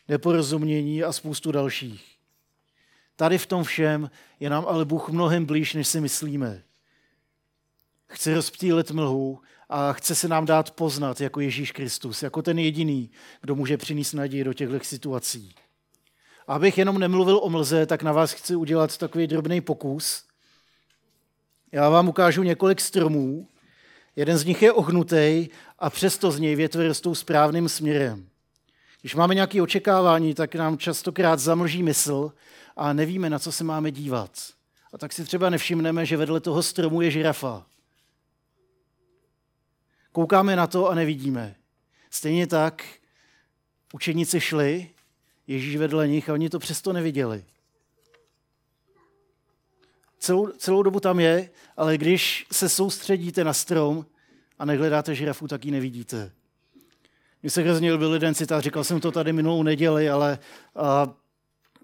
neporozumění 0.07 1.03
a 1.03 1.13
spoustu 1.13 1.51
dalších. 1.51 2.15
Tady 3.15 3.37
v 3.37 3.45
tom 3.45 3.63
všem 3.63 4.09
je 4.39 4.49
nám 4.49 4.65
ale 4.67 4.85
Bůh 4.85 5.09
mnohem 5.09 5.45
blíž, 5.45 5.73
než 5.73 5.87
si 5.87 6.01
myslíme. 6.01 6.63
Chce 8.07 8.35
rozptýlit 8.35 8.91
mlhu 8.91 9.39
a 9.69 9.93
chce 9.93 10.15
se 10.15 10.27
nám 10.27 10.45
dát 10.45 10.71
poznat 10.71 11.21
jako 11.21 11.39
Ježíš 11.39 11.71
Kristus, 11.71 12.23
jako 12.23 12.41
ten 12.41 12.59
jediný, 12.59 13.11
kdo 13.41 13.55
může 13.55 13.77
přinést 13.77 14.13
naději 14.13 14.43
do 14.43 14.53
těchto 14.53 14.79
situací. 14.79 15.55
Abych 16.47 16.77
jenom 16.77 16.99
nemluvil 16.99 17.39
o 17.43 17.49
mlze, 17.49 17.85
tak 17.85 18.03
na 18.03 18.11
vás 18.11 18.31
chci 18.31 18.55
udělat 18.55 18.97
takový 18.97 19.27
drobný 19.27 19.61
pokus. 19.61 20.28
Já 21.71 21.89
vám 21.89 22.09
ukážu 22.09 22.43
několik 22.43 22.81
stromů. 22.81 23.47
Jeden 24.15 24.37
z 24.37 24.45
nich 24.45 24.61
je 24.61 24.73
ohnutý 24.73 25.49
a 25.79 25.89
přesto 25.89 26.31
z 26.31 26.39
něj 26.39 26.55
větve 26.55 26.87
rostou 26.87 27.15
správným 27.15 27.69
směrem. 27.69 28.29
Když 29.01 29.15
máme 29.15 29.35
nějaké 29.35 29.61
očekávání, 29.61 30.33
tak 30.33 30.55
nám 30.55 30.77
častokrát 30.77 31.39
zamlží 31.39 31.83
mysl 31.83 32.31
a 32.75 32.93
nevíme, 32.93 33.29
na 33.29 33.39
co 33.39 33.51
se 33.51 33.63
máme 33.63 33.91
dívat. 33.91 34.31
A 34.93 34.97
tak 34.97 35.13
si 35.13 35.23
třeba 35.23 35.49
nevšimneme, 35.49 36.05
že 36.05 36.17
vedle 36.17 36.39
toho 36.39 36.63
stromu 36.63 37.01
je 37.01 37.11
žirafa. 37.11 37.65
Koukáme 40.11 40.55
na 40.55 40.67
to 40.67 40.89
a 40.89 40.95
nevidíme. 40.95 41.55
Stejně 42.09 42.47
tak 42.47 42.85
učeníci 43.93 44.41
šli 44.41 44.89
Ježíš 45.47 45.75
vedle 45.77 46.07
nich 46.07 46.29
a 46.29 46.33
oni 46.33 46.49
to 46.49 46.59
přesto 46.59 46.93
neviděli. 46.93 47.45
Celou, 50.19 50.47
celou 50.47 50.83
dobu 50.83 50.99
tam 50.99 51.19
je, 51.19 51.49
ale 51.77 51.97
když 51.97 52.47
se 52.51 52.69
soustředíte 52.69 53.43
na 53.43 53.53
strom 53.53 54.05
a 54.59 54.65
nehledáte 54.65 55.15
žirafu, 55.15 55.47
tak 55.47 55.65
ji 55.65 55.71
nevidíte. 55.71 56.31
Mně 57.43 57.49
se 57.49 57.61
hrozně 57.61 57.97
byl 57.97 58.13
jeden 58.13 58.35
citát, 58.35 58.63
říkal 58.63 58.83
jsem 58.83 58.99
to 58.99 59.11
tady 59.11 59.33
minulou 59.33 59.63
neděli, 59.63 60.09
ale 60.09 60.39
a, 60.75 61.13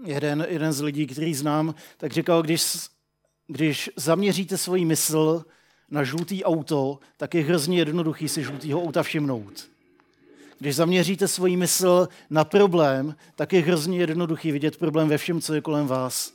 jeden, 0.05 0.47
jeden 0.49 0.73
z 0.73 0.81
lidí, 0.81 1.07
který 1.07 1.33
znám, 1.33 1.75
tak 1.97 2.11
říkal, 2.11 2.41
když, 2.41 2.77
když 3.47 3.89
zaměříte 3.95 4.57
svoji 4.57 4.85
mysl 4.85 5.45
na 5.89 6.03
žlutý 6.03 6.43
auto, 6.43 6.99
tak 7.17 7.33
je 7.33 7.43
hrozně 7.43 7.77
jednoduchý 7.77 8.29
si 8.29 8.43
žlutýho 8.43 8.83
auta 8.83 9.03
všimnout. 9.03 9.69
Když 10.59 10.75
zaměříte 10.75 11.27
svoji 11.27 11.57
mysl 11.57 12.07
na 12.29 12.43
problém, 12.43 13.15
tak 13.35 13.53
je 13.53 13.61
hrozně 13.61 13.99
jednoduchý 13.99 14.51
vidět 14.51 14.77
problém 14.77 15.07
ve 15.07 15.17
všem, 15.17 15.41
co 15.41 15.53
je 15.53 15.61
kolem 15.61 15.87
vás. 15.87 16.33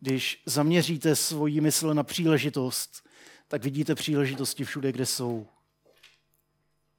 Když 0.00 0.42
zaměříte 0.46 1.16
svoji 1.16 1.60
mysl 1.60 1.94
na 1.94 2.02
příležitost, 2.02 3.08
tak 3.48 3.64
vidíte 3.64 3.94
příležitosti 3.94 4.64
všude, 4.64 4.92
kde 4.92 5.06
jsou. 5.06 5.46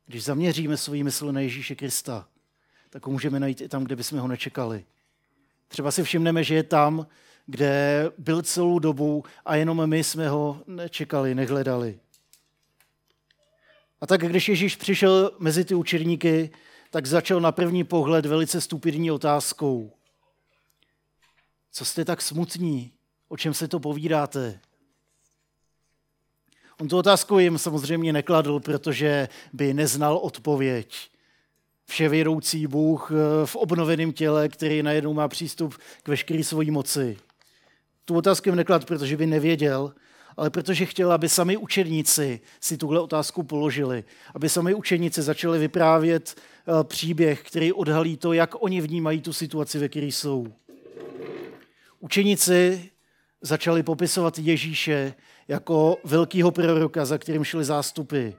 Když 0.05 0.23
zaměříme 0.23 0.77
svůj 0.77 1.03
mysl 1.03 1.31
na 1.31 1.39
Ježíše 1.39 1.75
Krista, 1.75 2.27
tak 2.89 3.05
ho 3.05 3.11
můžeme 3.11 3.39
najít 3.39 3.61
i 3.61 3.69
tam, 3.69 3.83
kde 3.83 3.95
bychom 3.95 4.19
ho 4.19 4.27
nečekali. 4.27 4.85
Třeba 5.67 5.91
si 5.91 6.03
všimneme, 6.03 6.43
že 6.43 6.55
je 6.55 6.63
tam, 6.63 7.07
kde 7.45 8.03
byl 8.17 8.41
celou 8.41 8.79
dobu 8.79 9.23
a 9.45 9.55
jenom 9.55 9.87
my 9.87 10.03
jsme 10.03 10.29
ho 10.29 10.63
nečekali, 10.67 11.35
nehledali. 11.35 11.99
A 14.01 14.07
tak 14.07 14.21
když 14.21 14.49
Ježíš 14.49 14.75
přišel 14.75 15.31
mezi 15.39 15.65
ty 15.65 15.75
učedníky, 15.75 16.49
tak 16.89 17.05
začal 17.05 17.41
na 17.41 17.51
první 17.51 17.83
pohled 17.83 18.25
velice 18.25 18.61
stupidní 18.61 19.11
otázkou. 19.11 19.91
Co 21.71 21.85
jste 21.85 22.05
tak 22.05 22.21
smutní? 22.21 22.91
O 23.27 23.37
čem 23.37 23.53
se 23.53 23.67
to 23.67 23.79
povídáte? 23.79 24.59
On 26.81 26.87
tu 26.87 26.97
otázku 26.97 27.39
jim 27.39 27.57
samozřejmě 27.57 28.13
nekladl, 28.13 28.59
protože 28.59 29.27
by 29.53 29.73
neznal 29.73 30.17
odpověď. 30.17 31.09
Vševědoucí 31.85 32.67
Bůh 32.67 33.11
eh, 33.11 33.45
v 33.45 33.55
obnoveném 33.55 34.13
těle, 34.13 34.49
který 34.49 34.83
najednou 34.83 35.13
má 35.13 35.27
přístup 35.27 35.77
k 36.03 36.07
veškeré 36.07 36.43
svojí 36.43 36.71
moci. 36.71 37.17
Tu 38.05 38.15
otázku 38.15 38.49
jim 38.49 38.55
nekladl, 38.55 38.85
protože 38.85 39.17
by 39.17 39.27
nevěděl, 39.27 39.93
ale 40.37 40.49
protože 40.49 40.85
chtěl, 40.85 41.11
aby 41.11 41.29
sami 41.29 41.57
učedníci 41.57 42.39
si 42.59 42.77
tuhle 42.77 42.99
otázku 42.99 43.43
položili, 43.43 44.03
aby 44.35 44.49
sami 44.49 44.73
učedníci 44.73 45.21
začali 45.21 45.59
vyprávět 45.59 46.35
eh, 46.35 46.83
příběh, 46.83 47.41
který 47.43 47.73
odhalí 47.73 48.17
to, 48.17 48.33
jak 48.33 48.63
oni 48.63 48.81
vnímají 48.81 49.21
tu 49.21 49.33
situaci, 49.33 49.79
ve 49.79 49.89
které 49.89 50.05
jsou. 50.05 50.47
Učeníci 51.99 52.89
začali 53.41 53.83
popisovat 53.83 54.39
Ježíše 54.39 55.13
jako 55.47 55.97
velkého 56.03 56.51
proroka, 56.51 57.05
za 57.05 57.17
kterým 57.17 57.43
šli 57.43 57.65
zástupy, 57.65 58.29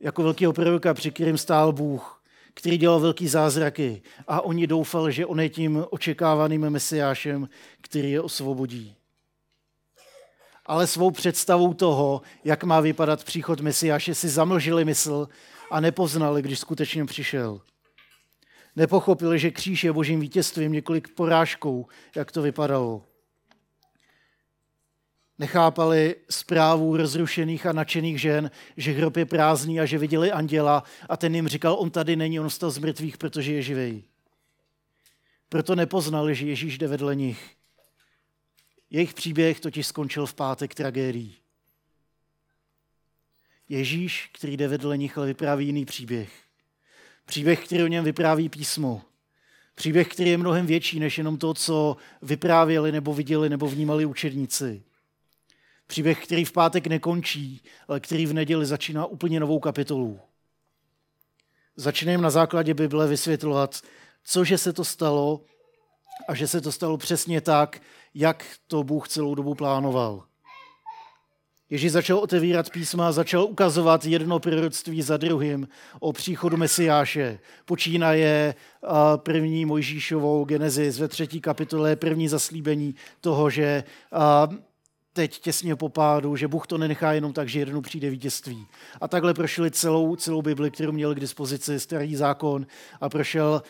jako 0.00 0.22
velkého 0.22 0.52
proroka, 0.52 0.94
při 0.94 1.10
kterým 1.10 1.38
stál 1.38 1.72
Bůh, 1.72 2.22
který 2.54 2.78
dělal 2.78 3.00
velký 3.00 3.28
zázraky 3.28 4.02
a 4.26 4.40
oni 4.40 4.66
doufali, 4.66 5.12
že 5.12 5.26
on 5.26 5.40
je 5.40 5.48
tím 5.48 5.84
očekávaným 5.90 6.70
mesiášem, 6.70 7.48
který 7.80 8.10
je 8.10 8.20
osvobodí. 8.20 8.96
Ale 10.66 10.86
svou 10.86 11.10
představou 11.10 11.74
toho, 11.74 12.22
jak 12.44 12.64
má 12.64 12.80
vypadat 12.80 13.24
příchod 13.24 13.60
mesiáše, 13.60 14.14
si 14.14 14.28
zamlžili 14.28 14.84
mysl 14.84 15.28
a 15.70 15.80
nepoznali, 15.80 16.42
když 16.42 16.58
skutečně 16.58 17.04
přišel. 17.04 17.60
Nepochopili, 18.76 19.38
že 19.38 19.50
kříž 19.50 19.84
je 19.84 19.92
božím 19.92 20.20
vítězstvím 20.20 20.72
několik 20.72 21.08
porážkou, 21.14 21.86
jak 22.16 22.32
to 22.32 22.42
vypadalo. 22.42 23.06
Nechápali 25.38 26.16
zprávu 26.30 26.96
rozrušených 26.96 27.66
a 27.66 27.72
nadšených 27.72 28.20
žen, 28.20 28.50
že 28.76 28.92
hrob 28.92 29.16
je 29.16 29.26
prázdný 29.26 29.80
a 29.80 29.84
že 29.84 29.98
viděli 29.98 30.32
anděla 30.32 30.84
a 31.08 31.16
ten 31.16 31.34
jim 31.34 31.48
říkal, 31.48 31.76
on 31.78 31.90
tady 31.90 32.16
není, 32.16 32.40
on 32.40 32.50
stal 32.50 32.70
z 32.70 32.78
mrtvých, 32.78 33.18
protože 33.18 33.52
je 33.52 33.62
živý. 33.62 34.04
Proto 35.48 35.74
nepoznali, 35.74 36.34
že 36.34 36.46
Ježíš 36.46 36.78
jde 36.78 36.88
vedle 36.88 37.16
nich. 37.16 37.56
Jejich 38.90 39.14
příběh 39.14 39.60
totiž 39.60 39.86
skončil 39.86 40.26
v 40.26 40.34
pátek 40.34 40.74
tragédií. 40.74 41.36
Ježíš, 43.68 44.30
který 44.32 44.56
jde 44.56 44.68
vedle 44.68 44.98
nich, 44.98 45.18
ale 45.18 45.26
vypráví 45.26 45.66
jiný 45.66 45.84
příběh. 45.84 46.32
Příběh, 47.26 47.64
který 47.64 47.82
o 47.82 47.86
něm 47.86 48.04
vypráví 48.04 48.48
písmo. 48.48 49.02
Příběh, 49.74 50.08
který 50.08 50.30
je 50.30 50.38
mnohem 50.38 50.66
větší 50.66 51.00
než 51.00 51.18
jenom 51.18 51.38
to, 51.38 51.54
co 51.54 51.96
vyprávěli 52.22 52.92
nebo 52.92 53.14
viděli 53.14 53.48
nebo 53.48 53.68
vnímali 53.68 54.04
učedníci. 54.04 54.82
Příběh, 55.86 56.24
který 56.24 56.44
v 56.44 56.52
pátek 56.52 56.86
nekončí, 56.86 57.62
ale 57.88 58.00
který 58.00 58.26
v 58.26 58.32
neděli 58.32 58.66
začíná 58.66 59.06
úplně 59.06 59.40
novou 59.40 59.60
kapitolu. 59.60 60.20
Začneme 61.76 62.22
na 62.22 62.30
základě 62.30 62.74
Bible 62.74 63.08
vysvětlovat, 63.08 63.82
cože 64.24 64.58
se 64.58 64.72
to 64.72 64.84
stalo 64.84 65.40
a 66.28 66.34
že 66.34 66.48
se 66.48 66.60
to 66.60 66.72
stalo 66.72 66.96
přesně 66.96 67.40
tak, 67.40 67.82
jak 68.14 68.46
to 68.66 68.84
Bůh 68.84 69.08
celou 69.08 69.34
dobu 69.34 69.54
plánoval. 69.54 70.24
Ježíš 71.70 71.92
začal 71.92 72.18
otevírat 72.18 72.70
písma, 72.70 73.12
začal 73.12 73.44
ukazovat 73.44 74.04
jedno 74.04 74.38
proroctví 74.38 75.02
za 75.02 75.16
druhým 75.16 75.68
o 76.00 76.12
příchodu 76.12 76.56
Mesiáše. 76.56 77.38
Počínaje 77.64 78.54
první 79.16 79.64
Mojžíšovou 79.64 80.44
Genesis 80.44 80.98
ve 80.98 81.08
třetí 81.08 81.40
kapitole, 81.40 81.96
první 81.96 82.28
zaslíbení 82.28 82.94
toho, 83.20 83.50
že 83.50 83.84
teď 85.12 85.38
těsně 85.38 85.76
po 85.76 85.88
pádu, 85.88 86.36
že 86.36 86.48
Bůh 86.48 86.66
to 86.66 86.78
nenechá 86.78 87.12
jenom 87.12 87.32
tak, 87.32 87.48
že 87.48 87.58
jednou 87.58 87.80
přijde 87.80 88.10
vítězství. 88.10 88.66
A 89.00 89.08
takhle 89.08 89.34
prošli 89.34 89.70
celou, 89.70 90.16
celou 90.16 90.42
Bibli, 90.42 90.70
kterou 90.70 90.92
měl 90.92 91.14
k 91.14 91.20
dispozici, 91.20 91.80
starý 91.80 92.16
zákon 92.16 92.66
a 93.00 93.08
prošel 93.08 93.62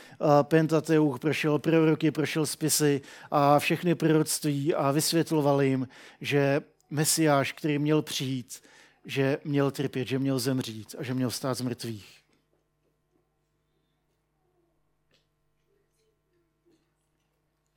Pentateuch, 0.43 1.19
prošel 1.19 1.59
proroky, 1.59 2.11
prošel 2.11 2.47
spisy 2.47 3.01
a 3.31 3.59
všechny 3.59 3.95
proroctví 3.95 4.75
a 4.75 4.91
vysvětloval 4.91 5.63
jim, 5.63 5.89
že 6.21 6.61
Mesiáš, 6.91 7.53
který 7.53 7.79
měl 7.79 8.03
přijít, 8.03 8.63
že 9.05 9.39
měl 9.45 9.71
trpět, 9.71 10.09
že 10.09 10.19
měl 10.19 10.39
zemřít 10.39 10.95
a 10.99 11.03
že 11.03 11.15
měl 11.15 11.31
stát 11.31 11.55
z 11.55 11.61
mrtvých. 11.61 12.21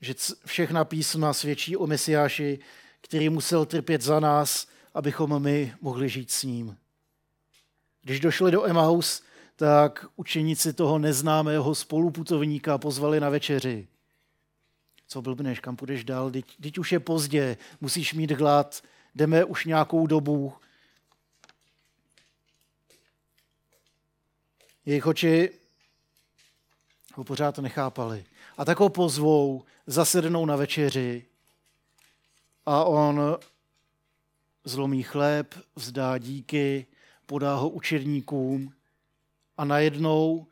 Že 0.01 0.15
všechna 0.45 0.85
písma 0.85 1.33
svědčí 1.33 1.77
o 1.77 1.87
Mesiáši, 1.87 2.59
který 3.01 3.29
musel 3.29 3.65
trpět 3.65 4.01
za 4.01 4.19
nás, 4.19 4.67
abychom 4.93 5.41
my 5.41 5.75
mohli 5.81 6.09
žít 6.09 6.31
s 6.31 6.43
ním. 6.43 6.77
Když 8.01 8.19
došli 8.19 8.51
do 8.51 8.65
Emaus, 8.65 9.23
tak 9.55 10.05
učeníci 10.15 10.73
toho 10.73 10.99
neznámého 10.99 11.75
spoluputovníka 11.75 12.77
pozvali 12.77 13.19
na 13.19 13.29
večeři. 13.29 13.87
Co 15.07 15.21
blbneš, 15.21 15.59
kam 15.59 15.75
půjdeš 15.75 16.03
dál? 16.03 16.31
Teď, 16.31 16.45
teď 16.61 16.77
už 16.77 16.91
je 16.91 16.99
pozdě, 16.99 17.57
musíš 17.81 18.13
mít 18.13 18.31
hlad, 18.31 18.81
jdeme 19.17 19.45
už 19.45 19.65
nějakou 19.65 20.07
dobu. 20.07 20.53
Jejich 24.85 25.05
oči 25.05 25.51
ho 27.13 27.23
pořád 27.23 27.57
nechápali. 27.57 28.25
A 28.57 28.65
tak 28.65 28.79
ho 28.79 28.89
pozvou, 28.89 29.63
zasednou 29.87 30.45
na 30.45 30.55
večeři 30.55 31.25
a 32.65 32.83
on 32.83 33.37
zlomí 34.63 35.03
chléb, 35.03 35.55
vzdá 35.75 36.17
díky, 36.17 36.85
podá 37.25 37.55
ho 37.55 37.69
učedníkům 37.69 38.73
a 39.57 39.65
najednou 39.65 40.47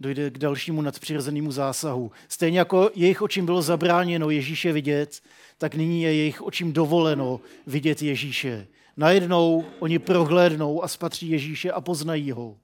dojde 0.00 0.30
k 0.30 0.38
dalšímu 0.38 0.82
nadpřirozenému 0.82 1.52
zásahu. 1.52 2.10
Stejně 2.28 2.58
jako 2.58 2.90
jejich 2.94 3.22
očím 3.22 3.46
bylo 3.46 3.62
zabráněno 3.62 4.30
Ježíše 4.30 4.72
vidět, 4.72 5.20
tak 5.58 5.74
nyní 5.74 6.02
je 6.02 6.14
jejich 6.14 6.42
očím 6.42 6.72
dovoleno 6.72 7.40
vidět 7.66 8.02
Ježíše. 8.02 8.66
Najednou 8.96 9.64
oni 9.78 9.98
prohlédnou 9.98 10.84
a 10.84 10.88
spatří 10.88 11.30
Ježíše 11.30 11.72
a 11.72 11.80
poznají 11.80 12.32
ho. 12.32 12.56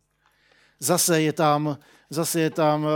Zase 0.80 1.22
je 1.22 1.32
tam, 1.32 1.78
zase 2.10 2.40
je 2.40 2.50
tam 2.50 2.86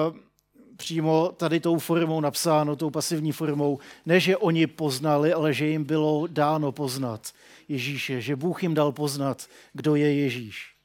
přímo 0.76 1.33
tady 1.37 1.61
tou 1.61 1.79
formou 1.79 2.20
napsáno, 2.20 2.76
tou 2.76 2.90
pasivní 2.90 3.33
formou, 3.33 3.79
ne, 4.07 4.20
že 4.20 4.37
oni 4.37 4.66
poznali, 4.66 5.33
ale 5.33 5.53
že 5.55 5.66
jim 5.66 5.85
bylo 5.85 6.26
dáno 6.26 6.72
poznat 6.72 7.33
Ježíše, 7.68 8.20
že 8.20 8.37
Bůh 8.37 8.62
jim 8.62 8.74
dal 8.74 8.92
poznat, 8.92 9.46
kdo 9.72 9.94
je 9.94 10.14
Ježíš. 10.14 10.79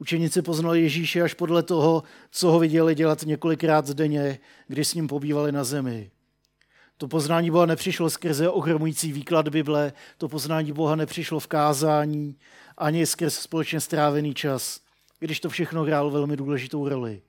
Učeníci 0.00 0.42
poznali 0.42 0.82
Ježíše 0.82 1.22
až 1.22 1.34
podle 1.34 1.62
toho, 1.62 2.02
co 2.30 2.50
ho 2.50 2.58
viděli 2.58 2.94
dělat 2.94 3.22
několikrát 3.22 3.90
denně, 3.90 4.38
když 4.68 4.88
s 4.88 4.94
ním 4.94 5.08
pobývali 5.08 5.52
na 5.52 5.64
zemi. 5.64 6.10
To 6.96 7.08
poznání 7.08 7.50
Boha 7.50 7.66
nepřišlo 7.66 8.10
skrze 8.10 8.48
ohromující 8.48 9.12
výklad 9.12 9.48
Bible, 9.48 9.92
to 10.18 10.28
poznání 10.28 10.72
Boha 10.72 10.96
nepřišlo 10.96 11.40
v 11.40 11.46
kázání, 11.46 12.36
ani 12.78 13.06
skrz 13.06 13.34
společně 13.34 13.80
strávený 13.80 14.34
čas, 14.34 14.80
když 15.18 15.40
to 15.40 15.48
všechno 15.48 15.84
hrálo 15.84 16.10
velmi 16.10 16.36
důležitou 16.36 16.88
roli. 16.88 17.22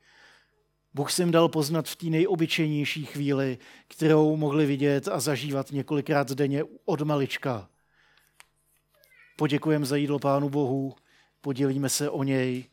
Bůh 0.93 1.12
si 1.12 1.21
jim 1.21 1.31
dal 1.31 1.49
poznat 1.49 1.88
v 1.88 1.95
té 1.95 2.05
nejobyčejnější 2.05 3.05
chvíli, 3.05 3.57
kterou 3.88 4.36
mohli 4.36 4.65
vidět 4.65 5.07
a 5.07 5.19
zažívat 5.19 5.71
několikrát 5.71 6.31
denně 6.31 6.63
od 6.86 7.01
malička. 7.01 7.69
Poděkujeme 9.38 9.86
za 9.86 9.95
jídlo 9.95 10.19
Pánu 10.19 10.49
Bohu, 10.49 10.95
podělíme 11.41 11.89
se 11.89 12.10
o 12.10 12.23
něj 12.23 12.65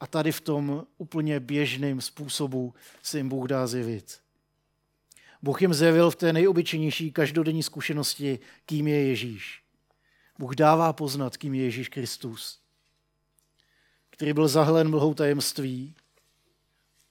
a 0.00 0.06
tady 0.06 0.32
v 0.32 0.40
tom 0.40 0.86
úplně 0.98 1.40
běžným 1.40 2.00
způsobu 2.00 2.74
si 3.02 3.16
jim 3.16 3.28
Bůh 3.28 3.48
dá 3.48 3.66
zjevit. 3.66 4.20
Bůh 5.42 5.62
jim 5.62 5.74
zjevil 5.74 6.10
v 6.10 6.16
té 6.16 6.32
nejobyčejnější 6.32 7.12
každodenní 7.12 7.62
zkušenosti, 7.62 8.38
kým 8.66 8.88
je 8.88 9.06
Ježíš. 9.06 9.62
Bůh 10.38 10.54
dává 10.54 10.92
poznat, 10.92 11.36
kým 11.36 11.54
je 11.54 11.64
Ježíš 11.64 11.88
Kristus, 11.88 12.58
který 14.10 14.32
byl 14.32 14.48
zahlen 14.48 14.90
mlhou 14.90 15.14
tajemství, 15.14 15.94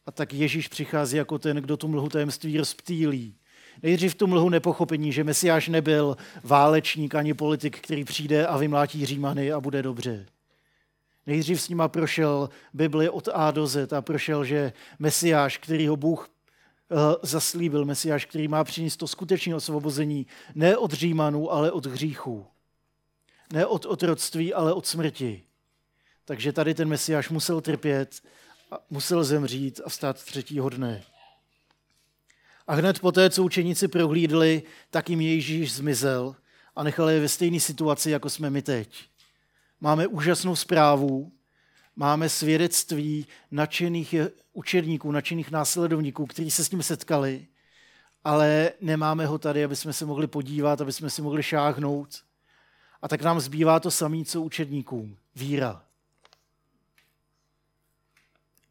a 0.06 0.12
tak 0.12 0.34
Ježíš 0.34 0.68
přichází 0.68 1.18
jako 1.18 1.40
ten, 1.40 1.58
kdo 1.58 1.78
tu 1.78 1.88
mlhu 1.88 2.10
tajemství 2.10 2.58
rozptýlí. 2.58 3.36
Nejdřív 3.84 4.16
tu 4.16 4.28
mlhu 4.28 4.50
nepochopení, 4.50 5.14
že 5.14 5.24
Mesiáš 5.24 5.68
nebyl 5.68 6.18
válečník 6.44 7.16
ani 7.16 7.34
politik, 7.34 7.80
který 7.80 8.04
přijde 8.04 8.48
a 8.48 8.58
vymlátí 8.58 9.06
Římany 9.06 9.52
a 9.52 9.60
bude 9.60 9.84
dobře. 9.84 10.26
Nejdřív 11.28 11.62
s 11.62 11.70
nima 11.70 11.88
prošel 11.88 12.50
Bibli 12.74 13.10
od 13.10 13.30
A 13.34 13.52
do 13.52 13.68
Z 13.68 13.94
a 13.94 14.02
prošel, 14.02 14.46
že 14.46 14.74
Mesiáš, 15.00 15.58
který 15.58 15.88
ho 15.88 15.96
Bůh 15.96 16.30
uh, 16.90 16.98
zaslíbil, 17.22 17.86
Mesiáš, 17.86 18.26
který 18.26 18.48
má 18.48 18.64
přinést 18.64 18.98
to 18.98 19.08
skutečné 19.08 19.56
osvobození 19.56 20.28
ne 20.56 20.78
od 20.78 20.92
Římanů, 20.92 21.52
ale 21.52 21.72
od 21.72 21.86
hříchů. 21.86 22.46
Ne 23.54 23.66
od 23.66 23.86
otroctví, 23.86 24.54
ale 24.54 24.74
od 24.74 24.88
smrti. 24.88 25.44
Takže 26.26 26.54
tady 26.54 26.74
ten 26.74 26.88
Mesiáš 26.88 27.30
musel 27.30 27.62
trpět, 27.62 28.22
musel 28.90 29.24
zemřít 29.24 29.82
a 29.86 29.90
stát 29.90 30.24
třetího 30.24 30.70
dne. 30.70 31.04
A 32.68 32.74
hned 32.76 33.00
poté, 33.00 33.30
co 33.30 33.44
učeníci 33.44 33.88
prohlídli, 33.88 34.64
tak 34.90 35.10
jim 35.10 35.22
Ježíš 35.22 35.74
zmizel 35.74 36.36
a 36.76 36.84
nechal 36.84 37.10
je 37.10 37.20
ve 37.20 37.30
stejné 37.30 37.60
situaci, 37.60 38.12
jako 38.12 38.30
jsme 38.30 38.50
my 38.50 38.62
teď. 38.62 39.11
Máme 39.84 40.08
úžasnou 40.08 40.56
zprávu, 40.56 41.32
máme 41.96 42.30
svědectví 42.30 43.28
nadšených 43.52 44.16
učedníků, 44.54 45.12
nadšených 45.12 45.52
následovníků, 45.52 46.26
kteří 46.26 46.52
se 46.52 46.66
s 46.66 46.72
ním 46.72 46.84
setkali, 46.84 47.48
ale 48.24 48.72
nemáme 48.82 49.26
ho 49.26 49.38
tady, 49.38 49.64
aby 49.64 49.76
jsme 49.76 49.94
se 49.94 50.06
mohli 50.06 50.28
podívat, 50.28 50.82
aby 50.82 50.92
jsme 50.92 51.10
si 51.10 51.22
mohli 51.22 51.44
šáhnout. 51.44 52.24
A 53.02 53.08
tak 53.08 53.22
nám 53.22 53.40
zbývá 53.40 53.80
to 53.80 53.92
samé, 53.92 54.26
co 54.26 54.42
učedníkům. 54.42 55.18
Víra. 55.36 55.84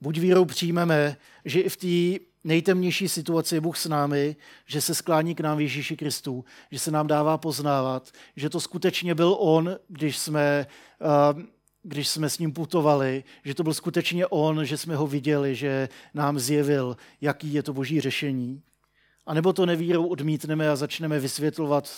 Buď 0.01 0.19
vírou 0.19 0.45
přijmeme, 0.45 1.17
že 1.45 1.61
i 1.61 1.69
v 1.69 1.77
té 1.77 2.25
nejtemnější 2.45 3.09
situaci 3.09 3.55
je 3.55 3.61
Bůh 3.61 3.79
s 3.79 3.87
námi, 3.87 4.37
že 4.67 4.81
se 4.81 4.95
sklání 4.95 5.35
k 5.35 5.41
nám 5.41 5.59
v 5.59 5.61
Ježíši 5.61 5.97
Kristu, 5.97 6.45
že 6.71 6.79
se 6.79 6.91
nám 6.91 7.07
dává 7.07 7.39
poznávat, 7.39 8.11
že 8.37 8.51
to 8.51 8.61
skutečně 8.61 9.15
byl 9.15 9.37
On, 9.39 9.77
když 9.89 10.19
jsme, 10.19 10.67
uh, 11.35 11.43
když 11.83 12.09
jsme 12.09 12.31
s 12.31 12.39
ním 12.39 12.53
putovali, 12.53 13.25
že 13.45 13.55
to 13.55 13.63
byl 13.63 13.75
skutečně 13.75 14.27
On, 14.27 14.65
že 14.65 14.77
jsme 14.77 14.97
ho 14.97 15.07
viděli, 15.07 15.55
že 15.55 15.89
nám 16.15 16.39
zjevil, 16.39 16.97
jaký 17.21 17.53
je 17.53 17.63
to 17.63 17.73
boží 17.73 18.01
řešení. 18.01 18.63
A 19.27 19.35
nebo 19.35 19.53
to 19.53 19.67
nevírou 19.67 20.07
odmítneme 20.07 20.71
a 20.71 20.77
začneme 20.77 21.21
vysvětlovat 21.21 21.91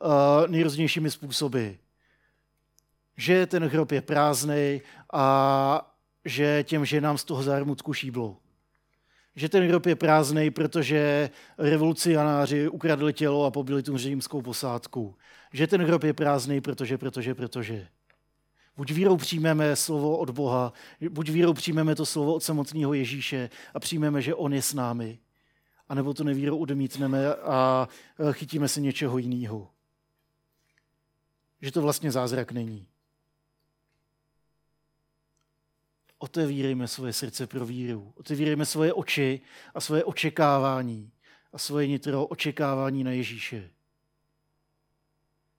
uh, 0.00 0.48
nejrůznějšími 0.48 1.10
způsoby. 1.10 1.68
Že 3.16 3.46
ten 3.46 3.64
hrob 3.64 3.92
je 3.92 4.00
prázdný 4.00 4.82
a 5.12 5.96
že 6.24 6.64
těm 6.64 6.84
ženám 6.84 7.18
z 7.18 7.24
toho 7.24 7.42
zármutku 7.42 7.92
šíblo. 7.92 8.36
Že 9.36 9.48
ten 9.48 9.68
hrob 9.68 9.86
je 9.86 9.96
prázdný, 9.96 10.50
protože 10.50 11.30
revolucionáři 11.58 12.68
ukradli 12.68 13.12
tělo 13.12 13.44
a 13.44 13.50
pobili 13.50 13.82
tu 13.82 13.96
římskou 13.96 14.42
posádku. 14.42 15.14
Že 15.52 15.66
ten 15.66 15.82
hrob 15.82 16.04
je 16.04 16.12
prázdný, 16.12 16.60
protože, 16.60 16.98
protože, 16.98 17.34
protože. 17.34 17.88
Buď 18.76 18.92
vírou 18.92 19.16
přijmeme 19.16 19.76
slovo 19.76 20.18
od 20.18 20.30
Boha, 20.30 20.72
buď 21.08 21.28
vírou 21.30 21.52
přijmeme 21.52 21.94
to 21.94 22.06
slovo 22.06 22.34
od 22.34 22.42
samotného 22.42 22.94
Ježíše 22.94 23.50
a 23.74 23.80
přijmeme, 23.80 24.22
že 24.22 24.34
On 24.34 24.54
je 24.54 24.62
s 24.62 24.74
námi. 24.74 25.18
A 25.88 25.94
nebo 25.94 26.14
to 26.14 26.24
nevírou 26.24 26.58
odmítneme 26.58 27.34
a 27.34 27.88
chytíme 28.32 28.68
se 28.68 28.80
něčeho 28.80 29.18
jiného. 29.18 29.68
Že 31.62 31.72
to 31.72 31.82
vlastně 31.82 32.10
zázrak 32.10 32.52
není. 32.52 32.86
Otevírejme 36.18 36.88
svoje 36.88 37.12
srdce 37.12 37.46
pro 37.46 37.66
víru. 37.66 38.12
Otevírejme 38.16 38.66
svoje 38.66 38.92
oči 38.92 39.40
a 39.74 39.80
svoje 39.80 40.04
očekávání 40.04 41.12
a 41.52 41.58
svoje 41.58 41.86
nitro 41.86 42.26
očekávání 42.26 43.04
na 43.04 43.10
Ježíše. 43.10 43.70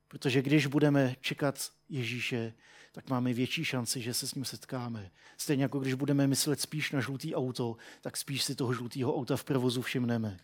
Protože 0.07 0.41
když 0.41 0.65
budeme 0.67 1.15
čekat 1.21 1.71
Ježíše, 1.89 2.53
tak 2.91 3.09
máme 3.09 3.33
větší 3.33 3.65
šanci, 3.65 4.01
že 4.01 4.13
se 4.13 4.27
s 4.27 4.35
ním 4.35 4.45
setkáme. 4.45 5.11
Stejně 5.37 5.63
jako 5.63 5.79
když 5.79 5.93
budeme 5.93 6.27
myslet 6.27 6.61
spíš 6.61 6.91
na 6.91 6.99
žlutý 6.99 7.35
auto, 7.35 7.77
tak 8.01 8.17
spíš 8.17 8.43
si 8.43 8.55
toho 8.55 8.73
žlutého 8.73 9.15
auta 9.15 9.37
v 9.37 9.43
provozu 9.43 9.81
všimneme. 9.81 10.39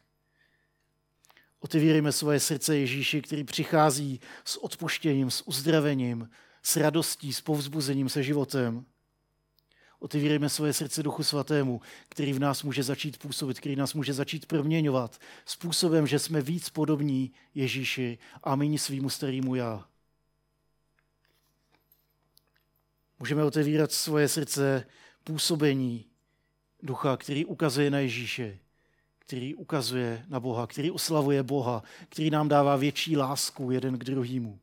Otevírejme 1.60 2.12
svoje 2.12 2.40
srdce 2.40 2.78
Ježíši, 2.78 3.22
který 3.22 3.44
přichází 3.44 4.20
s 4.46 4.64
odpuštěním, 4.64 5.32
s 5.32 5.48
uzdravením, 5.48 6.30
s 6.64 6.76
radostí, 6.76 7.34
s 7.34 7.42
povzbuzením 7.42 8.10
se 8.10 8.24
životem. 8.24 8.86
Otevírejme 10.04 10.50
svoje 10.50 10.74
srdce 10.74 11.04
Duchu 11.04 11.24
Svatému, 11.24 11.82
který 12.10 12.34
v 12.34 12.40
nás 12.40 12.64
může 12.64 12.84
začít 12.84 13.18
působit, 13.18 13.60
který 13.60 13.76
nás 13.76 13.94
může 13.94 14.14
začít 14.14 14.46
proměňovat 14.46 15.20
způsobem, 15.46 16.08
že 16.08 16.20
jsme 16.20 16.42
víc 16.42 16.70
podobní 16.70 17.32
Ježíši 17.56 18.18
a 18.44 18.56
méně 18.56 18.80
svýmu 18.80 19.10
starému 19.10 19.56
já. 19.56 19.88
Můžeme 23.20 23.44
otevírat 23.44 23.92
svoje 23.92 24.28
srdce 24.28 24.86
působení 25.24 26.06
ducha, 26.82 27.18
který 27.18 27.46
ukazuje 27.46 27.92
na 27.92 28.00
Ježíše, 28.00 28.60
který 29.20 29.56
ukazuje 29.56 30.26
na 30.28 30.40
Boha, 30.40 30.68
který 30.68 30.92
oslavuje 30.92 31.44
Boha, 31.44 31.84
který 32.10 32.30
nám 32.30 32.48
dává 32.48 32.76
větší 32.76 33.18
lásku 33.18 33.72
jeden 33.72 34.00
k 34.00 34.04
druhému. 34.04 34.60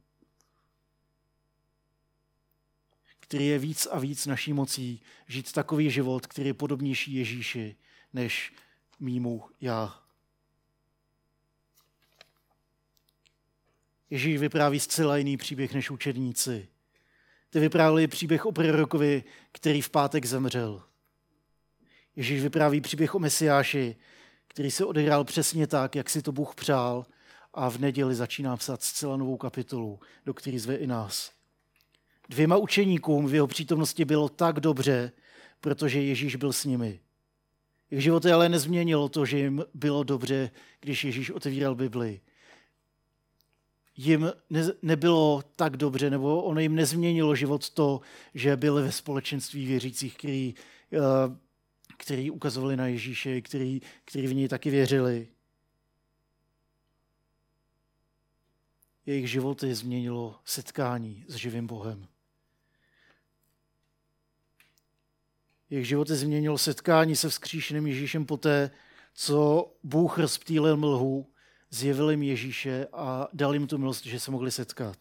Který 3.30 3.46
je 3.46 3.58
víc 3.58 3.88
a 3.90 3.98
víc 3.98 4.26
naší 4.26 4.52
mocí 4.52 5.00
žít 5.26 5.52
takový 5.52 5.90
život, 5.90 6.26
který 6.26 6.48
je 6.48 6.54
podobnější 6.54 7.14
Ježíši 7.14 7.76
než 8.12 8.52
mýmu 9.00 9.44
já. 9.60 10.02
Ježíš 14.10 14.38
vypráví 14.38 14.80
zcela 14.80 15.16
jiný 15.16 15.36
příběh 15.36 15.74
než 15.74 15.90
učedníci. 15.90 16.68
Ty 17.50 17.60
vyprávěli 17.60 18.08
příběh 18.08 18.46
o 18.46 18.52
prorokovi, 18.52 19.24
který 19.52 19.82
v 19.82 19.90
pátek 19.90 20.26
zemřel. 20.26 20.82
Ježíš 22.16 22.42
vypráví 22.42 22.80
příběh 22.80 23.14
o 23.14 23.18
Mesiáši, 23.18 23.96
který 24.46 24.70
se 24.70 24.84
odehrál 24.84 25.24
přesně 25.24 25.66
tak, 25.66 25.94
jak 25.94 26.10
si 26.10 26.22
to 26.22 26.32
Bůh 26.32 26.54
přál 26.54 27.06
a 27.54 27.70
v 27.70 27.78
neděli 27.78 28.14
začíná 28.14 28.56
psat 28.56 28.82
zcela 28.82 29.16
novou 29.16 29.36
kapitolu, 29.36 30.00
do 30.26 30.34
které 30.34 30.58
zve 30.58 30.74
i 30.74 30.86
nás. 30.86 31.39
Dvěma 32.30 32.56
učeníkům 32.56 33.26
v 33.26 33.34
jeho 33.34 33.46
přítomnosti 33.46 34.04
bylo 34.04 34.28
tak 34.28 34.60
dobře, 34.60 35.12
protože 35.60 36.02
Ježíš 36.02 36.36
byl 36.36 36.52
s 36.52 36.64
nimi. 36.64 37.00
Jejich 37.90 38.04
životy 38.04 38.32
ale 38.32 38.48
nezměnilo 38.48 39.08
to, 39.08 39.26
že 39.26 39.38
jim 39.38 39.64
bylo 39.74 40.02
dobře, 40.02 40.50
když 40.80 41.04
Ježíš 41.04 41.30
otevíral 41.30 41.74
Bibli. 41.74 42.20
Jim 43.96 44.32
ne, 44.50 44.62
nebylo 44.82 45.42
tak 45.56 45.76
dobře, 45.76 46.10
nebo 46.10 46.42
ono 46.42 46.60
jim 46.60 46.74
nezměnilo 46.74 47.34
život 47.34 47.70
to, 47.70 48.00
že 48.34 48.56
byli 48.56 48.82
ve 48.82 48.92
společenství 48.92 49.66
věřících, 49.66 50.16
který, 50.16 50.54
eh, 50.92 50.98
který 51.96 52.30
ukazovali 52.30 52.76
na 52.76 52.86
Ježíše, 52.86 53.40
který, 53.40 53.80
který 54.04 54.26
v 54.26 54.34
něj 54.34 54.48
taky 54.48 54.70
věřili. 54.70 55.28
Jejich 59.06 59.30
životy 59.30 59.74
změnilo 59.74 60.40
setkání 60.44 61.24
s 61.28 61.34
živým 61.34 61.66
Bohem. 61.66 62.09
Jejich 65.70 65.88
životy 65.88 66.14
změnilo 66.14 66.58
setkání 66.58 67.16
se 67.16 67.28
vzkříšeným 67.28 67.86
Ježíšem 67.86 68.26
poté, 68.26 68.70
co 69.14 69.70
Bůh 69.82 70.18
rozptýlil 70.18 70.76
mlhu, 70.76 71.26
zjevil 71.70 72.10
jim 72.10 72.22
Ježíše 72.22 72.86
a 72.92 73.28
dal 73.32 73.54
jim 73.54 73.66
tu 73.66 73.78
milost, 73.78 74.06
že 74.06 74.20
se 74.20 74.30
mohli 74.30 74.50
setkat. 74.50 74.96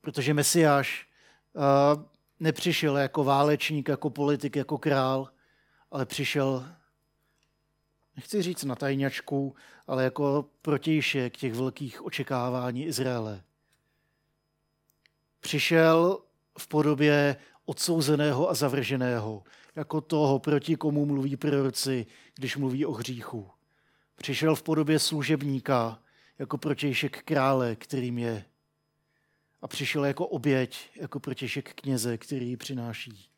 Protože 0.00 0.34
Mesiáš 0.34 1.08
uh, 1.52 2.02
nepřišel 2.40 2.96
jako 2.96 3.24
válečník, 3.24 3.88
jako 3.88 4.10
politik, 4.10 4.56
jako 4.56 4.78
král, 4.78 5.28
ale 5.90 6.06
přišel, 6.06 6.66
nechci 8.16 8.42
říct 8.42 8.64
na 8.64 8.76
tajňačku, 8.76 9.54
ale 9.86 10.04
jako 10.04 10.50
protějšek 10.62 11.36
těch 11.36 11.54
velkých 11.54 12.04
očekávání 12.04 12.84
Izraele. 12.84 13.42
Přišel 15.40 16.18
v 16.58 16.68
podobě 16.68 17.36
odsouzeného 17.64 18.50
a 18.50 18.54
zavrženého, 18.54 19.42
jako 19.76 20.00
toho, 20.00 20.38
proti 20.38 20.76
komu 20.76 21.06
mluví 21.06 21.36
proroci, 21.36 22.06
když 22.34 22.56
mluví 22.56 22.86
o 22.86 22.92
hříchu. 22.92 23.50
Přišel 24.16 24.54
v 24.54 24.62
podobě 24.62 24.98
služebníka, 24.98 26.02
jako 26.38 26.58
protějšek 26.58 27.22
krále, 27.22 27.76
kterým 27.76 28.18
je. 28.18 28.44
A 29.62 29.68
přišel 29.68 30.04
jako 30.04 30.26
oběť, 30.26 30.90
jako 30.96 31.20
protějšek 31.20 31.74
kněze, 31.74 32.18
který 32.18 32.48
ji 32.48 32.56
přináší. 32.56 33.28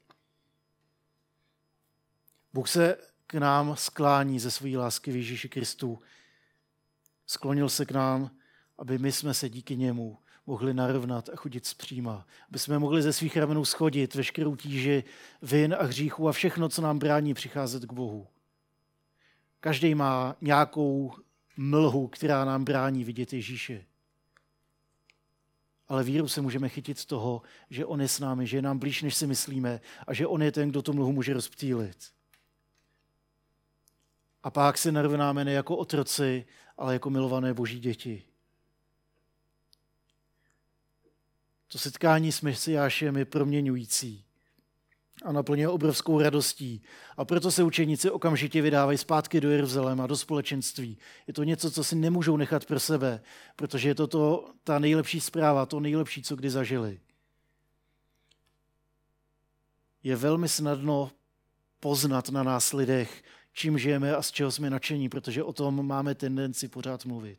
Bůh 2.53 2.69
se 2.69 2.97
k 3.27 3.35
nám 3.35 3.77
sklání 3.77 4.41
ze 4.41 4.51
své 4.51 4.77
lásky 4.77 5.13
v 5.13 5.17
Ježíši 5.17 5.49
Kristu. 5.49 5.99
Sklonil 7.27 7.69
se 7.69 7.87
k 7.87 7.91
nám, 7.91 8.31
aby 8.79 8.99
my 8.99 9.13
jsme 9.13 9.35
se 9.35 9.49
díky 9.49 9.77
němu 9.77 10.19
mohli 10.47 10.75
narovnat 10.75 11.29
a 11.29 11.37
chodit 11.37 11.67
zpříma. 11.67 12.27
Aby 12.49 12.59
jsme 12.59 12.79
mohli 12.79 13.03
ze 13.03 13.13
svých 13.13 13.37
ramenů 13.37 13.65
schodit 13.65 14.15
veškerou 14.15 14.57
tíži 14.57 15.05
vin 15.43 15.77
a 15.79 15.83
hříchu 15.83 16.29
a 16.29 16.33
všechno, 16.33 16.69
co 16.69 16.83
nám 16.83 16.99
brání 16.99 17.35
přicházet 17.35 17.85
k 17.85 17.93
Bohu. 17.93 18.27
Každý 19.61 19.95
má 19.95 20.37
nějakou 20.41 21.13
mlhu, 21.57 22.09
která 22.09 22.45
nám 22.45 22.65
brání 22.65 23.05
vidět 23.05 23.33
Ježíše. 23.33 23.85
Ale 25.89 26.05
víru 26.05 26.29
se 26.29 26.41
můžeme 26.41 26.69
chytit 26.69 26.99
z 26.99 27.07
toho, 27.07 27.43
že 27.71 27.87
On 27.87 28.01
je 28.01 28.09
s 28.09 28.21
námi, 28.21 28.47
že 28.47 28.57
je 28.57 28.63
nám 28.63 28.79
blíž, 28.79 29.03
než 29.03 29.15
si 29.15 29.27
myslíme 29.27 29.81
a 30.07 30.15
že 30.15 30.27
On 30.27 30.43
je 30.43 30.53
ten, 30.53 30.71
kdo 30.71 30.83
tu 30.83 30.93
mlhu 30.93 31.13
může 31.13 31.35
rozptýlit. 31.35 31.97
A 34.43 34.51
pak 34.51 34.79
se 34.79 34.93
narvenáme 34.93 35.45
ne 35.45 35.53
jako 35.53 35.77
otroci, 35.77 36.47
ale 36.79 36.93
jako 36.93 37.11
milované 37.11 37.55
boží 37.55 37.81
děti. 37.81 38.23
To 41.75 41.79
setkání 41.79 42.33
s 42.33 42.41
Mesiášem 42.41 43.17
je 43.17 43.25
proměňující 43.25 44.25
a 45.25 45.33
naplňuje 45.33 45.69
obrovskou 45.69 46.21
radostí. 46.21 46.83
A 47.17 47.25
proto 47.25 47.51
se 47.51 47.63
učeníci 47.63 48.11
okamžitě 48.11 48.63
vydávají 48.63 48.99
zpátky 48.99 49.41
do 49.41 49.51
Jeruzaléma, 49.51 50.07
do 50.07 50.17
společenství. 50.17 50.99
Je 51.27 51.35
to 51.35 51.45
něco, 51.45 51.71
co 51.71 51.85
si 51.85 51.97
nemůžou 51.97 52.37
nechat 52.37 52.65
pro 52.65 52.81
sebe, 52.81 53.23
protože 53.57 53.89
je 53.89 53.95
to, 53.95 54.07
to 54.07 54.51
ta 54.65 54.79
nejlepší 54.79 55.21
zpráva, 55.21 55.67
to 55.67 55.81
nejlepší, 55.81 56.23
co 56.23 56.37
kdy 56.37 56.51
zažili. 56.51 57.01
Je 60.03 60.17
velmi 60.17 60.49
snadno 60.49 61.11
poznat 61.81 62.29
na 62.29 62.43
nás 62.43 62.73
lidech, 62.73 63.25
čím 63.53 63.79
žijeme 63.79 64.17
a 64.17 64.23
z 64.23 64.31
čeho 64.31 64.51
jsme 64.51 64.71
nadšení, 64.71 65.09
protože 65.09 65.43
o 65.43 65.53
tom 65.53 65.87
máme 65.87 66.15
tendenci 66.15 66.69
pořád 66.69 67.05
mluvit. 67.05 67.39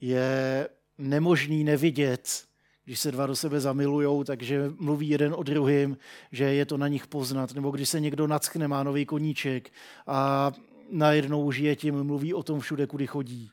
Je 0.00 0.68
nemožný 0.98 1.64
nevidět, 1.64 2.44
když 2.84 3.00
se 3.00 3.12
dva 3.12 3.26
do 3.26 3.36
sebe 3.36 3.60
zamilujou, 3.60 4.24
takže 4.24 4.70
mluví 4.78 5.08
jeden 5.08 5.34
o 5.34 5.42
druhým, 5.42 5.98
že 6.32 6.44
je 6.44 6.66
to 6.66 6.76
na 6.76 6.88
nich 6.88 7.06
poznat. 7.06 7.52
Nebo 7.52 7.70
když 7.70 7.88
se 7.88 8.00
někdo 8.00 8.26
nadschne, 8.26 8.68
má 8.68 8.82
nový 8.82 9.06
koníček 9.06 9.72
a 10.06 10.52
najednou 10.90 11.52
žije 11.52 11.76
tím, 11.76 12.04
mluví 12.04 12.34
o 12.34 12.42
tom 12.42 12.60
všude, 12.60 12.86
kudy 12.86 13.06
chodí. 13.06 13.50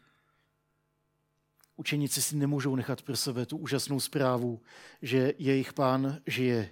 Učeníci 1.76 2.22
si 2.22 2.36
nemůžou 2.36 2.76
nechat 2.76 3.02
pro 3.02 3.18
sebe 3.18 3.46
tu 3.46 3.58
úžasnou 3.58 4.00
zprávu, 4.00 4.62
že 5.02 5.34
jejich 5.38 5.74
pán 5.74 6.20
žije. 6.28 6.70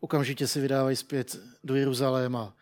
Okamžitě 0.00 0.46
se 0.46 0.60
vydávají 0.60 0.96
zpět 0.96 1.40
do 1.64 1.74
Jeruzaléma. 1.74 2.56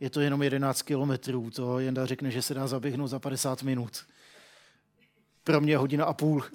Je 0.00 0.10
to 0.10 0.20
jenom 0.20 0.42
11 0.42 0.82
kilometrů, 0.82 1.50
to 1.50 1.78
Jenda 1.78 2.06
řekne, 2.06 2.30
že 2.30 2.42
se 2.42 2.54
dá 2.54 2.66
zaběhnout 2.66 3.10
za 3.10 3.18
50 3.18 3.62
minut. 3.62 4.06
Pro 5.50 5.60
mě 5.60 5.76
hodina 5.76 6.04
a 6.04 6.12
půl. 6.12 6.44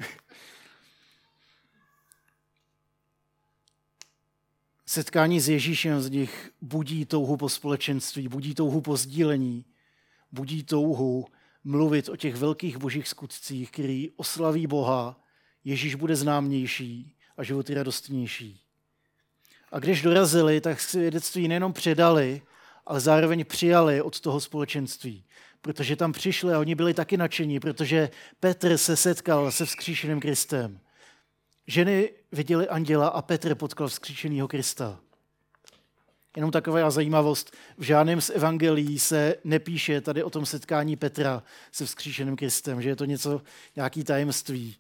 Setkání 4.86 5.40
s 5.40 5.50
Ježíšem 5.50 6.02
z 6.02 6.10
nich 6.10 6.52
budí 6.62 7.06
touhu 7.06 7.38
po 7.38 7.50
společenství, 7.50 8.28
budí 8.28 8.56
touhu 8.56 8.82
po 8.82 8.98
sdílení, 8.98 9.66
budí 10.32 10.64
touhu 10.64 11.26
mluvit 11.64 12.10
o 12.10 12.16
těch 12.16 12.36
velkých 12.36 12.78
božích 12.78 13.08
skutcích, 13.08 13.72
který 13.72 14.12
oslaví 14.16 14.68
Boha, 14.68 15.22
Ježíš 15.64 15.96
bude 15.96 16.16
známější 16.16 17.16
a 17.38 17.44
život 17.44 17.70
radostnější. 17.70 18.62
A 19.72 19.80
když 19.80 20.02
dorazili, 20.02 20.62
tak 20.62 20.82
svědectví 20.82 21.48
nejenom 21.48 21.74
předali, 21.74 22.42
ale 22.86 23.00
zároveň 23.00 23.46
přijali 23.46 24.02
od 24.02 24.20
toho 24.20 24.42
společenství. 24.42 25.24
Protože 25.66 25.96
tam 25.96 26.12
přišli 26.12 26.54
a 26.54 26.60
oni 26.60 26.76
byli 26.76 26.94
taky 26.94 27.18
nadšení, 27.18 27.60
protože 27.60 28.10
Petr 28.40 28.78
se 28.78 28.98
setkal 28.98 29.52
se 29.52 29.66
vzkříšeným 29.66 30.20
Kristem. 30.20 30.80
Ženy 31.68 32.10
viděli 32.32 32.68
anděla 32.68 33.08
a 33.08 33.22
Petr 33.22 33.56
potkal 33.56 33.88
vzkříšenýho 33.88 34.48
Krista. 34.48 35.00
Jenom 36.36 36.52
taková 36.52 36.92
zajímavost, 36.92 37.56
v 37.78 37.84
žádném 37.84 38.22
z 38.22 38.30
evangelií 38.30 39.00
se 39.00 39.36
nepíše 39.44 40.02
tady 40.02 40.24
o 40.24 40.30
tom 40.30 40.46
setkání 40.46 40.96
Petra 40.96 41.44
se 41.72 41.86
vzkříšeným 41.86 42.36
Kristem, 42.36 42.82
že 42.82 42.90
je 42.90 42.96
to 42.96 43.06
něco, 43.06 43.42
nějaký 43.76 44.04
tajemství. 44.04 44.76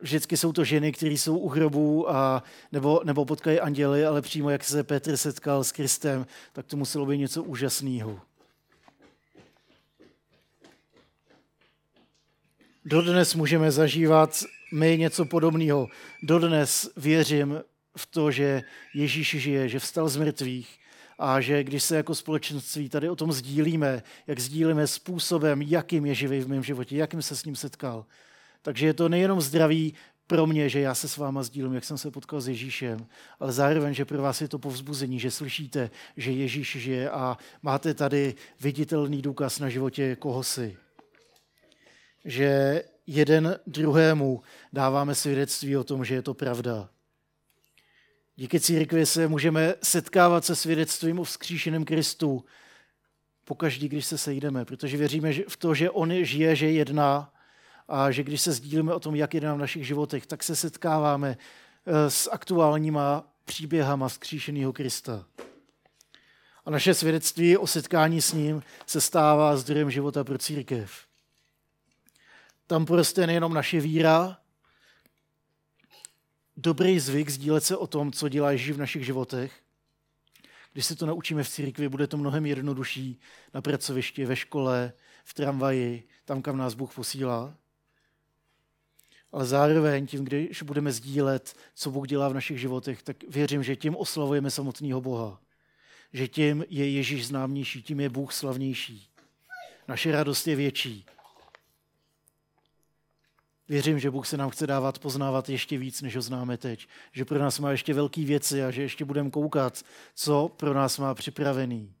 Vždycky 0.00 0.36
jsou 0.36 0.52
to 0.52 0.64
ženy, 0.64 0.92
které 0.92 1.14
jsou 1.14 1.38
u 1.38 1.48
hrobu 1.48 2.10
a, 2.10 2.42
nebo, 2.72 3.00
nebo 3.04 3.24
potkají 3.24 3.60
anděly, 3.60 4.06
ale 4.06 4.22
přímo 4.22 4.50
jak 4.50 4.64
se 4.64 4.84
Petr 4.84 5.16
setkal 5.16 5.64
s 5.64 5.72
Kristem, 5.72 6.26
tak 6.52 6.66
to 6.66 6.76
muselo 6.76 7.06
být 7.06 7.18
něco 7.18 7.42
úžasného. 7.42 8.20
Dodnes 12.84 13.34
můžeme 13.34 13.70
zažívat 13.70 14.44
my 14.72 14.98
něco 14.98 15.24
podobného. 15.24 15.88
Dodnes 16.22 16.90
věřím 16.96 17.60
v 17.96 18.06
to, 18.06 18.30
že 18.30 18.62
Ježíš 18.94 19.28
žije, 19.28 19.68
že 19.68 19.78
vstal 19.78 20.08
z 20.08 20.16
mrtvých 20.16 20.78
a 21.18 21.40
že 21.40 21.64
když 21.64 21.82
se 21.82 21.96
jako 21.96 22.14
společenství 22.14 22.88
tady 22.88 23.08
o 23.08 23.16
tom 23.16 23.32
sdílíme, 23.32 24.02
jak 24.26 24.40
sdílíme 24.40 24.86
způsobem, 24.86 25.62
jakým 25.62 26.06
je 26.06 26.14
živý 26.14 26.40
v 26.40 26.48
mém 26.48 26.62
životě, 26.62 26.96
jakým 26.96 27.22
se 27.22 27.36
s 27.36 27.44
ním 27.44 27.56
setkal. 27.56 28.06
Takže 28.62 28.86
je 28.86 28.94
to 28.94 29.08
nejenom 29.08 29.40
zdraví 29.40 29.94
pro 30.26 30.46
mě, 30.46 30.68
že 30.68 30.80
já 30.80 30.94
se 30.94 31.08
s 31.08 31.16
váma 31.16 31.42
sdílím, 31.42 31.74
jak 31.74 31.84
jsem 31.84 31.98
se 31.98 32.10
potkal 32.10 32.40
s 32.40 32.48
Ježíšem, 32.48 33.06
ale 33.40 33.52
zároveň, 33.52 33.94
že 33.94 34.04
pro 34.04 34.22
vás 34.22 34.40
je 34.40 34.48
to 34.48 34.58
povzbuzení, 34.58 35.20
že 35.20 35.30
slyšíte, 35.30 35.90
že 36.16 36.30
Ježíš 36.30 36.76
žije 36.80 37.10
a 37.10 37.38
máte 37.62 37.94
tady 37.94 38.34
viditelný 38.60 39.22
důkaz 39.22 39.58
na 39.58 39.68
životě 39.68 40.16
koho 40.16 40.42
si. 40.42 40.76
Že 42.24 42.82
jeden 43.06 43.58
druhému 43.66 44.42
dáváme 44.72 45.14
svědectví 45.14 45.76
o 45.76 45.84
tom, 45.84 46.04
že 46.04 46.14
je 46.14 46.22
to 46.22 46.34
pravda. 46.34 46.88
Díky 48.36 48.60
církvi 48.60 49.06
se 49.06 49.28
můžeme 49.28 49.74
setkávat 49.82 50.44
se 50.44 50.56
svědectvím 50.56 51.18
o 51.18 51.24
vzkříšeném 51.24 51.84
Kristu 51.84 52.44
pokaždý, 53.44 53.88
když 53.88 54.06
se 54.06 54.18
sejdeme, 54.18 54.64
protože 54.64 54.96
věříme 54.96 55.32
v 55.48 55.56
to, 55.56 55.74
že 55.74 55.90
On 55.90 56.12
žije, 56.24 56.56
že 56.56 56.70
jedná 56.70 57.32
a 57.88 58.10
že 58.10 58.22
když 58.22 58.40
se 58.40 58.52
sdílíme 58.52 58.94
o 58.94 59.00
tom, 59.00 59.14
jak 59.14 59.34
jedná 59.34 59.54
v 59.54 59.58
našich 59.58 59.86
životech, 59.86 60.26
tak 60.26 60.42
se 60.42 60.56
setkáváme 60.56 61.36
eh, 61.86 62.10
s 62.10 62.30
aktuálníma 62.30 63.24
příběhama 63.44 64.08
vzkříšeného 64.08 64.72
Krista. 64.72 65.24
A 66.64 66.70
naše 66.70 66.94
svědectví 66.94 67.56
o 67.56 67.66
setkání 67.66 68.22
s 68.22 68.32
ním 68.32 68.62
se 68.86 69.00
stává 69.00 69.56
zdrojem 69.56 69.90
života 69.90 70.24
pro 70.24 70.38
církev. 70.38 71.09
Tam 72.70 72.86
prostě 72.86 73.26
nejenom 73.26 73.54
naše 73.54 73.80
víra, 73.80 74.38
dobrý 76.56 77.00
zvyk 77.00 77.30
sdílet 77.30 77.64
se 77.64 77.76
o 77.76 77.86
tom, 77.86 78.12
co 78.12 78.28
dělá 78.28 78.52
Ježíš 78.52 78.70
v 78.70 78.78
našich 78.78 79.06
životech. 79.06 79.52
Když 80.72 80.86
se 80.86 80.96
to 80.96 81.06
naučíme 81.06 81.42
v 81.42 81.48
církvi, 81.48 81.88
bude 81.88 82.06
to 82.06 82.16
mnohem 82.16 82.46
jednodušší 82.46 83.20
na 83.54 83.62
pracovišti, 83.62 84.24
ve 84.24 84.36
škole, 84.36 84.92
v 85.24 85.34
tramvaji, 85.34 86.08
tam, 86.24 86.42
kam 86.42 86.56
nás 86.56 86.74
Bůh 86.74 86.94
posílá. 86.94 87.54
Ale 89.32 89.44
zároveň 89.44 90.06
tím, 90.06 90.24
když 90.24 90.62
budeme 90.62 90.92
sdílet, 90.92 91.56
co 91.74 91.90
Bůh 91.90 92.08
dělá 92.08 92.28
v 92.28 92.34
našich 92.34 92.60
životech, 92.60 93.02
tak 93.02 93.16
věřím, 93.28 93.62
že 93.62 93.76
tím 93.76 93.96
oslavujeme 93.96 94.50
samotného 94.50 95.00
Boha. 95.00 95.40
Že 96.12 96.28
tím 96.28 96.64
je 96.68 96.90
Ježíš 96.90 97.26
známější, 97.26 97.82
tím 97.82 98.00
je 98.00 98.08
Bůh 98.08 98.32
slavnější. 98.32 99.08
Naše 99.88 100.12
radost 100.12 100.46
je 100.46 100.56
větší. 100.56 101.06
Věřím, 103.70 103.98
že 103.98 104.10
Bůh 104.10 104.26
se 104.26 104.36
nám 104.36 104.50
chce 104.50 104.66
dávat 104.66 104.98
poznávat 104.98 105.48
ještě 105.48 105.78
víc, 105.78 106.02
než 106.02 106.16
ho 106.16 106.22
známe 106.22 106.56
teď. 106.56 106.88
Že 107.12 107.24
pro 107.24 107.38
nás 107.38 107.58
má 107.58 107.70
ještě 107.70 107.94
velké 107.94 108.24
věci 108.24 108.64
a 108.64 108.70
že 108.70 108.82
ještě 108.82 109.04
budeme 109.04 109.30
koukat, 109.30 109.82
co 110.14 110.50
pro 110.56 110.74
nás 110.74 110.98
má 110.98 111.14
připravený. 111.14 111.94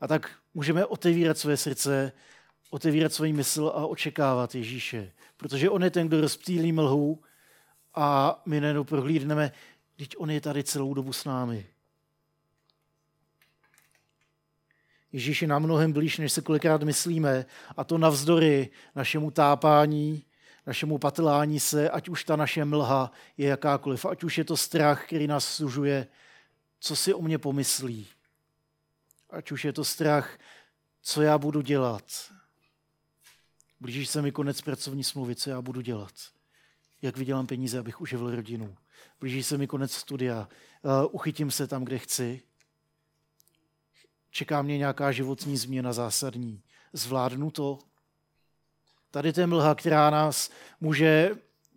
A 0.00 0.08
tak 0.08 0.30
můžeme 0.54 0.86
otevírat 0.86 1.38
své 1.38 1.56
srdce, 1.56 2.12
otevírat 2.70 3.12
svůj 3.12 3.32
mysl 3.32 3.72
a 3.74 3.86
očekávat 3.86 4.54
Ježíše. 4.54 5.12
Protože 5.36 5.70
on 5.70 5.84
je 5.84 5.90
ten, 5.90 6.08
kdo 6.08 6.20
rozptýlí 6.20 6.72
mlhu 6.72 7.22
a 7.94 8.40
my 8.46 8.60
nejenom 8.60 8.86
prohlídneme, 8.86 9.52
teď 9.96 10.08
on 10.16 10.30
je 10.30 10.40
tady 10.40 10.64
celou 10.64 10.94
dobu 10.94 11.12
s 11.12 11.24
námi. 11.24 11.66
Ježíš 15.12 15.42
je 15.42 15.48
nám 15.48 15.62
mnohem 15.62 15.92
blíž, 15.92 16.18
než 16.18 16.32
se 16.32 16.42
kolikrát 16.42 16.82
myslíme, 16.82 17.46
a 17.76 17.84
to 17.84 17.98
navzdory 17.98 18.70
našemu 18.94 19.30
tápání, 19.30 20.24
našemu 20.68 20.98
patelání 20.98 21.60
se, 21.60 21.90
ať 21.90 22.08
už 22.08 22.24
ta 22.24 22.36
naše 22.36 22.64
mlha 22.64 23.12
je 23.36 23.48
jakákoliv, 23.48 24.04
ať 24.04 24.24
už 24.24 24.38
je 24.38 24.44
to 24.44 24.56
strach, 24.56 25.06
který 25.06 25.26
nás 25.26 25.44
služuje, 25.44 26.06
co 26.80 26.96
si 26.96 27.14
o 27.14 27.22
mě 27.22 27.38
pomyslí. 27.38 28.06
Ať 29.30 29.52
už 29.52 29.64
je 29.64 29.72
to 29.72 29.84
strach, 29.84 30.38
co 31.02 31.22
já 31.22 31.38
budu 31.38 31.60
dělat. 31.60 32.32
Blíží 33.80 34.06
se 34.06 34.22
mi 34.22 34.32
konec 34.32 34.60
pracovní 34.60 35.04
smlouvy, 35.04 35.34
co 35.36 35.50
já 35.50 35.62
budu 35.62 35.80
dělat. 35.80 36.12
Jak 37.02 37.16
vydělám 37.16 37.46
peníze, 37.46 37.78
abych 37.78 38.00
uživil 38.00 38.36
rodinu. 38.36 38.76
Blíží 39.20 39.42
se 39.42 39.58
mi 39.58 39.66
konec 39.66 39.92
studia. 39.92 40.48
Uh, 40.82 41.14
uchytím 41.14 41.50
se 41.50 41.66
tam, 41.66 41.84
kde 41.84 41.98
chci. 41.98 42.42
Čeká 44.30 44.62
mě 44.62 44.78
nějaká 44.78 45.12
životní 45.12 45.56
změna 45.56 45.92
zásadní. 45.92 46.62
Zvládnu 46.92 47.50
to? 47.50 47.78
Tady 49.10 49.32
to 49.32 49.40
je 49.40 49.46
mlha, 49.46 49.74
která 49.74 50.10
nás 50.10 50.50
může 50.80 51.30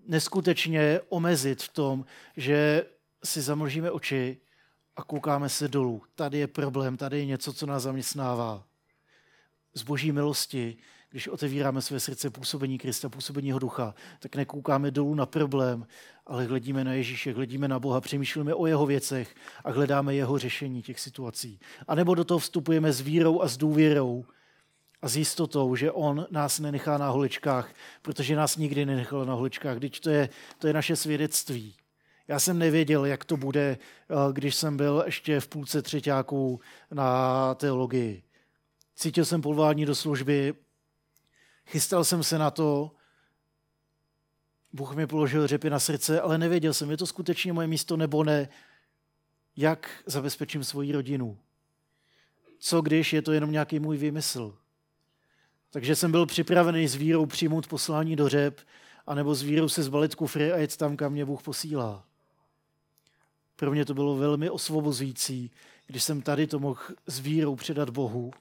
neskutečně 0.08 1.00
omezit 1.10 1.64
v 1.64 1.70
tom, 1.70 2.06
že 2.38 2.86
si 3.24 3.42
zamlžíme 3.42 3.92
oči 3.92 4.38
a 4.96 5.04
koukáme 5.04 5.50
se 5.50 5.68
dolů. 5.68 6.04
Tady 6.16 6.38
je 6.38 6.48
problém, 6.48 6.98
tady 6.98 7.20
je 7.20 7.26
něco, 7.26 7.54
co 7.54 7.66
nás 7.66 7.84
zaměstnává. 7.84 8.64
z 9.74 9.84
boží 9.84 10.12
milosti, 10.12 10.78
když 11.10 11.28
otevíráme 11.28 11.82
své 11.82 12.00
srdce 12.00 12.30
působení 12.30 12.78
Krista, 12.78 13.10
působení 13.10 13.48
jeho 13.48 13.60
ducha, 13.60 13.96
tak 14.20 14.36
nekoukáme 14.36 14.92
dolů 14.92 15.16
na 15.16 15.26
problém, 15.26 15.88
ale 16.26 16.46
hledíme 16.46 16.84
na 16.84 16.94
Ježíše, 16.94 17.34
hledíme 17.34 17.68
na 17.68 17.80
Boha, 17.80 18.02
přemýšlíme 18.02 18.54
o 18.54 18.66
jeho 18.66 18.86
věcech 18.86 19.36
a 19.64 19.72
hledáme 19.72 20.16
jeho 20.16 20.38
řešení 20.38 20.82
těch 20.82 21.00
situací. 21.00 21.60
A 21.88 21.96
nebo 21.96 22.16
do 22.16 22.24
toho 22.24 22.40
vstupujeme 22.40 22.94
s 22.94 23.02
vírou 23.02 23.42
a 23.42 23.48
s 23.48 23.58
důvěrou 23.58 24.26
a 25.02 25.08
s 25.08 25.16
jistotou, 25.16 25.76
že 25.76 25.92
on 25.92 26.28
nás 26.32 26.60
nenechá 26.60 26.98
na 26.98 27.10
holičkách, 27.10 27.74
protože 28.02 28.36
nás 28.36 28.58
nikdy 28.58 28.86
nenechal 28.86 29.26
na 29.26 29.34
holičkách. 29.34 29.78
Když 29.78 30.00
to 30.00 30.10
je, 30.10 30.30
to 30.58 30.68
je 30.68 30.74
naše 30.74 30.96
svědectví. 30.96 31.76
Já 32.28 32.40
jsem 32.40 32.60
nevěděl, 32.60 33.06
jak 33.06 33.26
to 33.26 33.38
bude, 33.38 33.78
eh, 34.10 34.16
když 34.34 34.56
jsem 34.56 34.78
byl 34.78 35.04
ještě 35.06 35.40
v 35.40 35.48
půlce 35.48 35.82
třetíáků 35.82 36.60
na 36.92 37.56
teologii. 37.56 38.24
Cítil 38.96 39.26
jsem 39.26 39.42
povolání 39.42 39.86
do 39.86 39.96
služby, 39.96 40.54
chystal 41.66 42.04
jsem 42.04 42.24
se 42.24 42.38
na 42.38 42.52
to, 42.52 42.92
Bůh 44.74 44.96
mi 44.96 45.08
položil 45.08 45.48
řepy 45.48 45.70
na 45.70 45.80
srdce, 45.80 46.22
ale 46.22 46.38
nevěděl 46.38 46.74
jsem, 46.74 46.92
je 46.92 46.98
to 46.98 47.08
skutečně 47.08 47.54
moje 47.54 47.68
místo 47.68 47.98
nebo 47.98 48.24
ne, 48.24 48.50
jak 49.58 49.90
zabezpečím 50.06 50.64
svoji 50.64 50.92
rodinu. 50.92 51.38
Co 52.60 52.82
když 52.82 53.14
je 53.14 53.22
to 53.22 53.32
jenom 53.32 53.52
nějaký 53.52 53.80
můj 53.80 53.98
výmysl? 53.98 54.61
Takže 55.72 55.96
jsem 55.96 56.12
byl 56.12 56.26
připravený 56.26 56.88
s 56.88 56.96
vírou 56.96 57.26
přijmout 57.26 57.68
poslání 57.68 58.16
do 58.16 58.30
řep, 58.30 58.62
anebo 59.08 59.36
s 59.36 59.42
vírou 59.42 59.70
se 59.70 59.84
zbalit 59.84 60.16
kufry 60.16 60.52
a 60.52 60.58
jet 60.58 60.78
tam, 60.78 60.98
kam 60.98 61.12
mě 61.12 61.26
Bůh 61.26 61.44
posílá. 61.44 62.06
Pro 63.56 63.72
mě 63.72 63.86
to 63.86 63.94
bylo 63.94 64.16
velmi 64.16 64.50
osvobozující, 64.50 65.52
když 65.88 66.04
jsem 66.04 66.22
tady 66.22 66.48
to 66.48 66.60
mohl 66.60 66.80
s 67.08 67.20
vírou 67.20 67.56
předat 67.56 67.90
Bohu, 67.90 68.32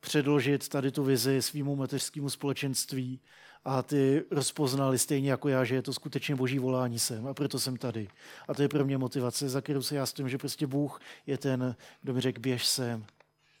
předložit 0.00 0.68
tady 0.68 0.90
tu 0.90 1.04
vizi 1.04 1.42
svýmu 1.42 1.76
mateřskému 1.76 2.30
společenství 2.30 3.20
a 3.64 3.82
ty 3.82 4.24
rozpoznali 4.30 4.98
stejně 4.98 5.30
jako 5.30 5.48
já, 5.48 5.64
že 5.64 5.74
je 5.74 5.82
to 5.82 5.92
skutečně 5.92 6.36
boží 6.36 6.58
volání 6.58 6.98
sem 6.98 7.26
a 7.26 7.34
proto 7.34 7.60
jsem 7.60 7.76
tady. 7.76 8.08
A 8.48 8.54
to 8.54 8.62
je 8.62 8.68
pro 8.68 8.84
mě 8.84 8.98
motivace, 8.98 9.48
za 9.48 9.60
kterou 9.60 9.82
se 9.82 9.96
já 9.96 10.06
stojím, 10.06 10.28
že 10.28 10.38
prostě 10.38 10.66
Bůh 10.66 11.00
je 11.26 11.38
ten, 11.38 11.76
kdo 12.02 12.14
mi 12.14 12.20
řekl, 12.20 12.40
běž 12.40 12.66
sem. 12.66 13.06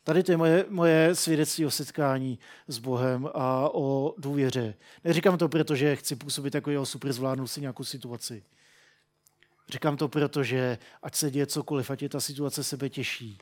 Tady 0.04 0.22
to 0.22 0.32
je 0.32 0.36
moje, 0.36 0.64
moje 0.68 1.14
svědectví 1.14 1.66
o 1.66 1.70
setkání 1.70 2.38
s 2.68 2.78
Bohem 2.78 3.28
a 3.34 3.74
o 3.74 4.14
důvěře. 4.18 4.74
Neříkám 5.04 5.38
to 5.38 5.48
proto, 5.48 5.76
že 5.76 5.96
chci 5.96 6.16
působit 6.16 6.54
jako 6.54 6.70
jeho 6.70 6.86
super 6.86 7.12
zvládnu 7.12 7.46
si 7.46 7.60
nějakou 7.60 7.84
situaci. 7.84 8.44
Říkám 9.68 9.96
to 9.96 10.08
proto, 10.08 10.42
že 10.42 10.78
ať 11.02 11.14
se 11.14 11.30
děje 11.30 11.46
cokoliv, 11.46 11.90
ať 11.90 12.02
je 12.02 12.08
ta 12.08 12.20
situace 12.20 12.64
sebe 12.64 12.88
těžší, 12.88 13.38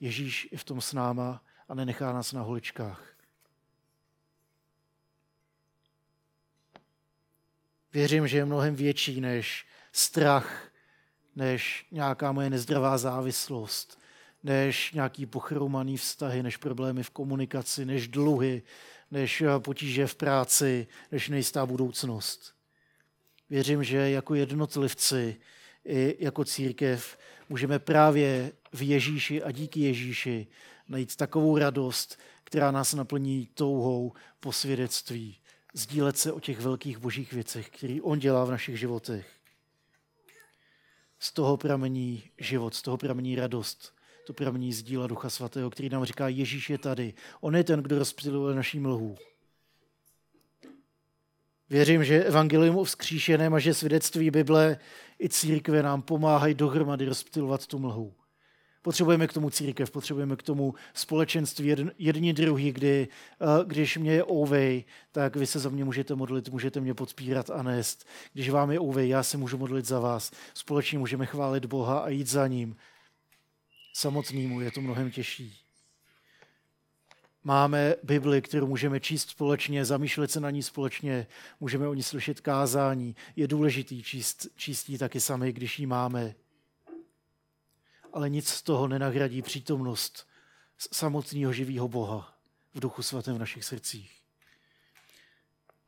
Ježíš 0.00 0.48
je 0.52 0.58
v 0.58 0.64
tom 0.64 0.80
s 0.80 0.92
náma 0.92 1.44
a 1.68 1.74
nenechá 1.74 2.12
nás 2.12 2.32
na 2.32 2.42
holičkách. 2.42 3.02
Věřím, 7.92 8.28
že 8.28 8.36
je 8.36 8.44
mnohem 8.44 8.74
větší 8.74 9.20
než 9.20 9.66
strach, 9.92 10.70
než 11.36 11.86
nějaká 11.90 12.32
moje 12.32 12.50
nezdravá 12.50 12.98
závislost, 12.98 14.00
než 14.42 14.92
nějaký 14.92 15.26
pochromaný 15.26 15.96
vztahy, 15.96 16.42
než 16.42 16.56
problémy 16.56 17.02
v 17.02 17.10
komunikaci, 17.10 17.84
než 17.84 18.08
dluhy, 18.08 18.62
než 19.10 19.42
potíže 19.58 20.06
v 20.06 20.14
práci, 20.14 20.86
než 21.12 21.28
nejistá 21.28 21.66
budoucnost. 21.66 22.54
Věřím, 23.50 23.84
že 23.84 23.96
jako 23.96 24.34
jednotlivci 24.34 25.36
i 25.84 26.16
jako 26.18 26.44
církev 26.44 27.18
můžeme 27.48 27.78
právě 27.78 28.52
v 28.72 28.82
Ježíši 28.82 29.42
a 29.42 29.50
díky 29.50 29.80
Ježíši 29.80 30.46
najít 30.88 31.16
takovou 31.16 31.58
radost, 31.58 32.18
která 32.44 32.70
nás 32.70 32.94
naplní 32.94 33.48
touhou 33.54 34.12
po 34.40 34.52
svědectví, 34.52 35.36
sdílet 35.74 36.18
se 36.18 36.32
o 36.32 36.40
těch 36.40 36.60
velkých 36.60 36.98
božích 36.98 37.32
věcech, 37.32 37.70
který 37.70 38.00
on 38.00 38.18
dělá 38.18 38.44
v 38.44 38.50
našich 38.50 38.78
životech. 38.78 39.30
Z 41.18 41.32
toho 41.32 41.56
pramení 41.56 42.30
život, 42.38 42.74
z 42.74 42.82
toho 42.82 42.96
pramení 42.96 43.34
radost, 43.34 43.94
to 44.30 44.34
pramení 44.34 44.72
z 44.72 44.82
díla 44.82 45.06
Ducha 45.06 45.30
Svatého, 45.30 45.70
který 45.70 45.88
nám 45.88 46.04
říká, 46.04 46.28
Ježíš 46.28 46.70
je 46.70 46.78
tady. 46.78 47.14
On 47.40 47.56
je 47.56 47.64
ten, 47.64 47.82
kdo 47.82 47.98
rozptyluje 47.98 48.54
naší 48.54 48.80
mlhu. 48.80 49.16
Věřím, 51.70 52.04
že 52.04 52.24
evangelium 52.24 52.76
o 52.76 52.84
vzkříšeném 52.84 53.54
a 53.54 53.58
že 53.58 53.74
svědectví 53.74 54.30
Bible 54.30 54.78
i 55.20 55.28
církve 55.28 55.82
nám 55.82 56.02
pomáhají 56.02 56.54
dohromady 56.54 57.06
rozptylovat 57.06 57.66
tu 57.66 57.78
mlhu. 57.78 58.14
Potřebujeme 58.82 59.26
k 59.26 59.32
tomu 59.32 59.50
církev, 59.50 59.90
potřebujeme 59.90 60.36
k 60.36 60.42
tomu 60.42 60.74
společenství 60.94 61.76
jedni 61.98 62.32
druhý, 62.32 62.72
kdy, 62.72 63.08
eh, 63.40 63.64
když 63.64 63.96
mě 63.96 64.12
je 64.12 64.24
ouvej, 64.24 64.84
tak 65.12 65.36
vy 65.36 65.46
se 65.46 65.58
za 65.58 65.68
mě 65.68 65.84
můžete 65.84 66.14
modlit, 66.14 66.48
můžete 66.48 66.80
mě 66.80 66.94
podpírat 66.94 67.50
a 67.50 67.62
nést. 67.62 68.06
Když 68.32 68.50
vám 68.50 68.70
je 68.70 68.80
ouvej, 68.80 69.08
já 69.08 69.22
se 69.22 69.36
můžu 69.36 69.58
modlit 69.58 69.86
za 69.86 70.00
vás. 70.00 70.30
Společně 70.54 70.98
můžeme 70.98 71.26
chválit 71.26 71.64
Boha 71.64 71.98
a 71.98 72.08
jít 72.08 72.26
za 72.26 72.46
ním. 72.46 72.76
Samotnému 73.92 74.60
je 74.60 74.70
to 74.70 74.80
mnohem 74.80 75.10
těžší. 75.10 75.58
Máme 77.44 77.94
Bibli, 78.02 78.42
kterou 78.42 78.66
můžeme 78.66 79.00
číst 79.00 79.28
společně, 79.28 79.84
zamýšlet 79.84 80.30
se 80.30 80.40
na 80.40 80.50
ní 80.50 80.62
společně, 80.62 81.26
můžeme 81.60 81.88
o 81.88 81.94
ní 81.94 82.02
slyšet 82.02 82.40
kázání. 82.40 83.16
Je 83.36 83.48
důležitý 83.48 84.02
číst, 84.02 84.46
číst 84.56 84.88
ji 84.88 84.98
taky 84.98 85.20
sami, 85.20 85.52
když 85.52 85.78
ji 85.78 85.86
máme 85.86 86.34
ale 88.12 88.30
nic 88.30 88.48
z 88.48 88.62
toho 88.62 88.88
nenahradí 88.88 89.42
přítomnost 89.42 90.26
samotného 90.92 91.52
živého 91.52 91.88
Boha 91.88 92.34
v 92.74 92.80
duchu 92.80 93.02
svatém 93.02 93.34
v 93.34 93.38
našich 93.38 93.64
srdcích. 93.64 94.12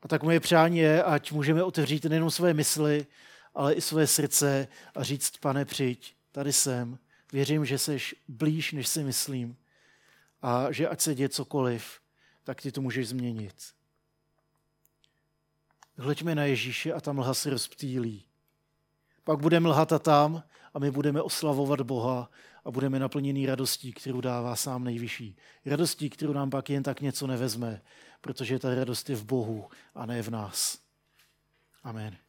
A 0.01 0.07
tak 0.07 0.23
moje 0.23 0.39
přání 0.39 0.77
je, 0.77 1.03
ať 1.03 1.31
můžeme 1.31 1.63
otevřít 1.63 2.05
nejenom 2.05 2.31
své 2.31 2.53
mysli, 2.53 3.05
ale 3.55 3.73
i 3.73 3.81
své 3.81 4.07
srdce 4.07 4.67
a 4.95 5.03
říct, 5.03 5.37
pane, 5.37 5.65
přijď, 5.65 6.15
tady 6.31 6.53
jsem, 6.53 6.97
věřím, 7.33 7.65
že 7.65 7.77
seš 7.77 8.15
blíž, 8.27 8.71
než 8.71 8.87
si 8.87 9.03
myslím 9.03 9.57
a 10.41 10.71
že 10.71 10.89
ať 10.89 11.01
se 11.01 11.15
děje 11.15 11.29
cokoliv, 11.29 11.99
tak 12.43 12.61
ty 12.61 12.71
to 12.71 12.81
můžeš 12.81 13.07
změnit. 13.07 13.55
Hleďme 15.97 16.35
na 16.35 16.45
Ježíše 16.45 16.93
a 16.93 17.01
tam 17.01 17.15
mlha 17.15 17.33
se 17.33 17.49
rozptýlí. 17.49 18.25
Pak 19.23 19.39
bude 19.39 19.59
a 19.59 19.99
tam 19.99 20.43
a 20.73 20.79
my 20.79 20.91
budeme 20.91 21.21
oslavovat 21.21 21.81
Boha 21.81 22.29
a 22.65 22.71
budeme 22.71 22.99
naplněni 22.99 23.45
radostí, 23.45 23.93
kterou 23.93 24.21
dává 24.21 24.55
sám 24.55 24.83
nejvyšší. 24.83 25.37
Radostí, 25.65 26.09
kterou 26.09 26.33
nám 26.33 26.49
pak 26.49 26.69
jen 26.69 26.83
tak 26.83 27.01
něco 27.01 27.27
nevezme, 27.27 27.81
protože 28.21 28.59
ta 28.59 28.75
radost 28.75 29.09
je 29.09 29.15
v 29.15 29.25
Bohu 29.25 29.69
a 29.95 30.05
ne 30.05 30.21
v 30.21 30.29
nás. 30.29 30.79
Amen. 31.83 32.22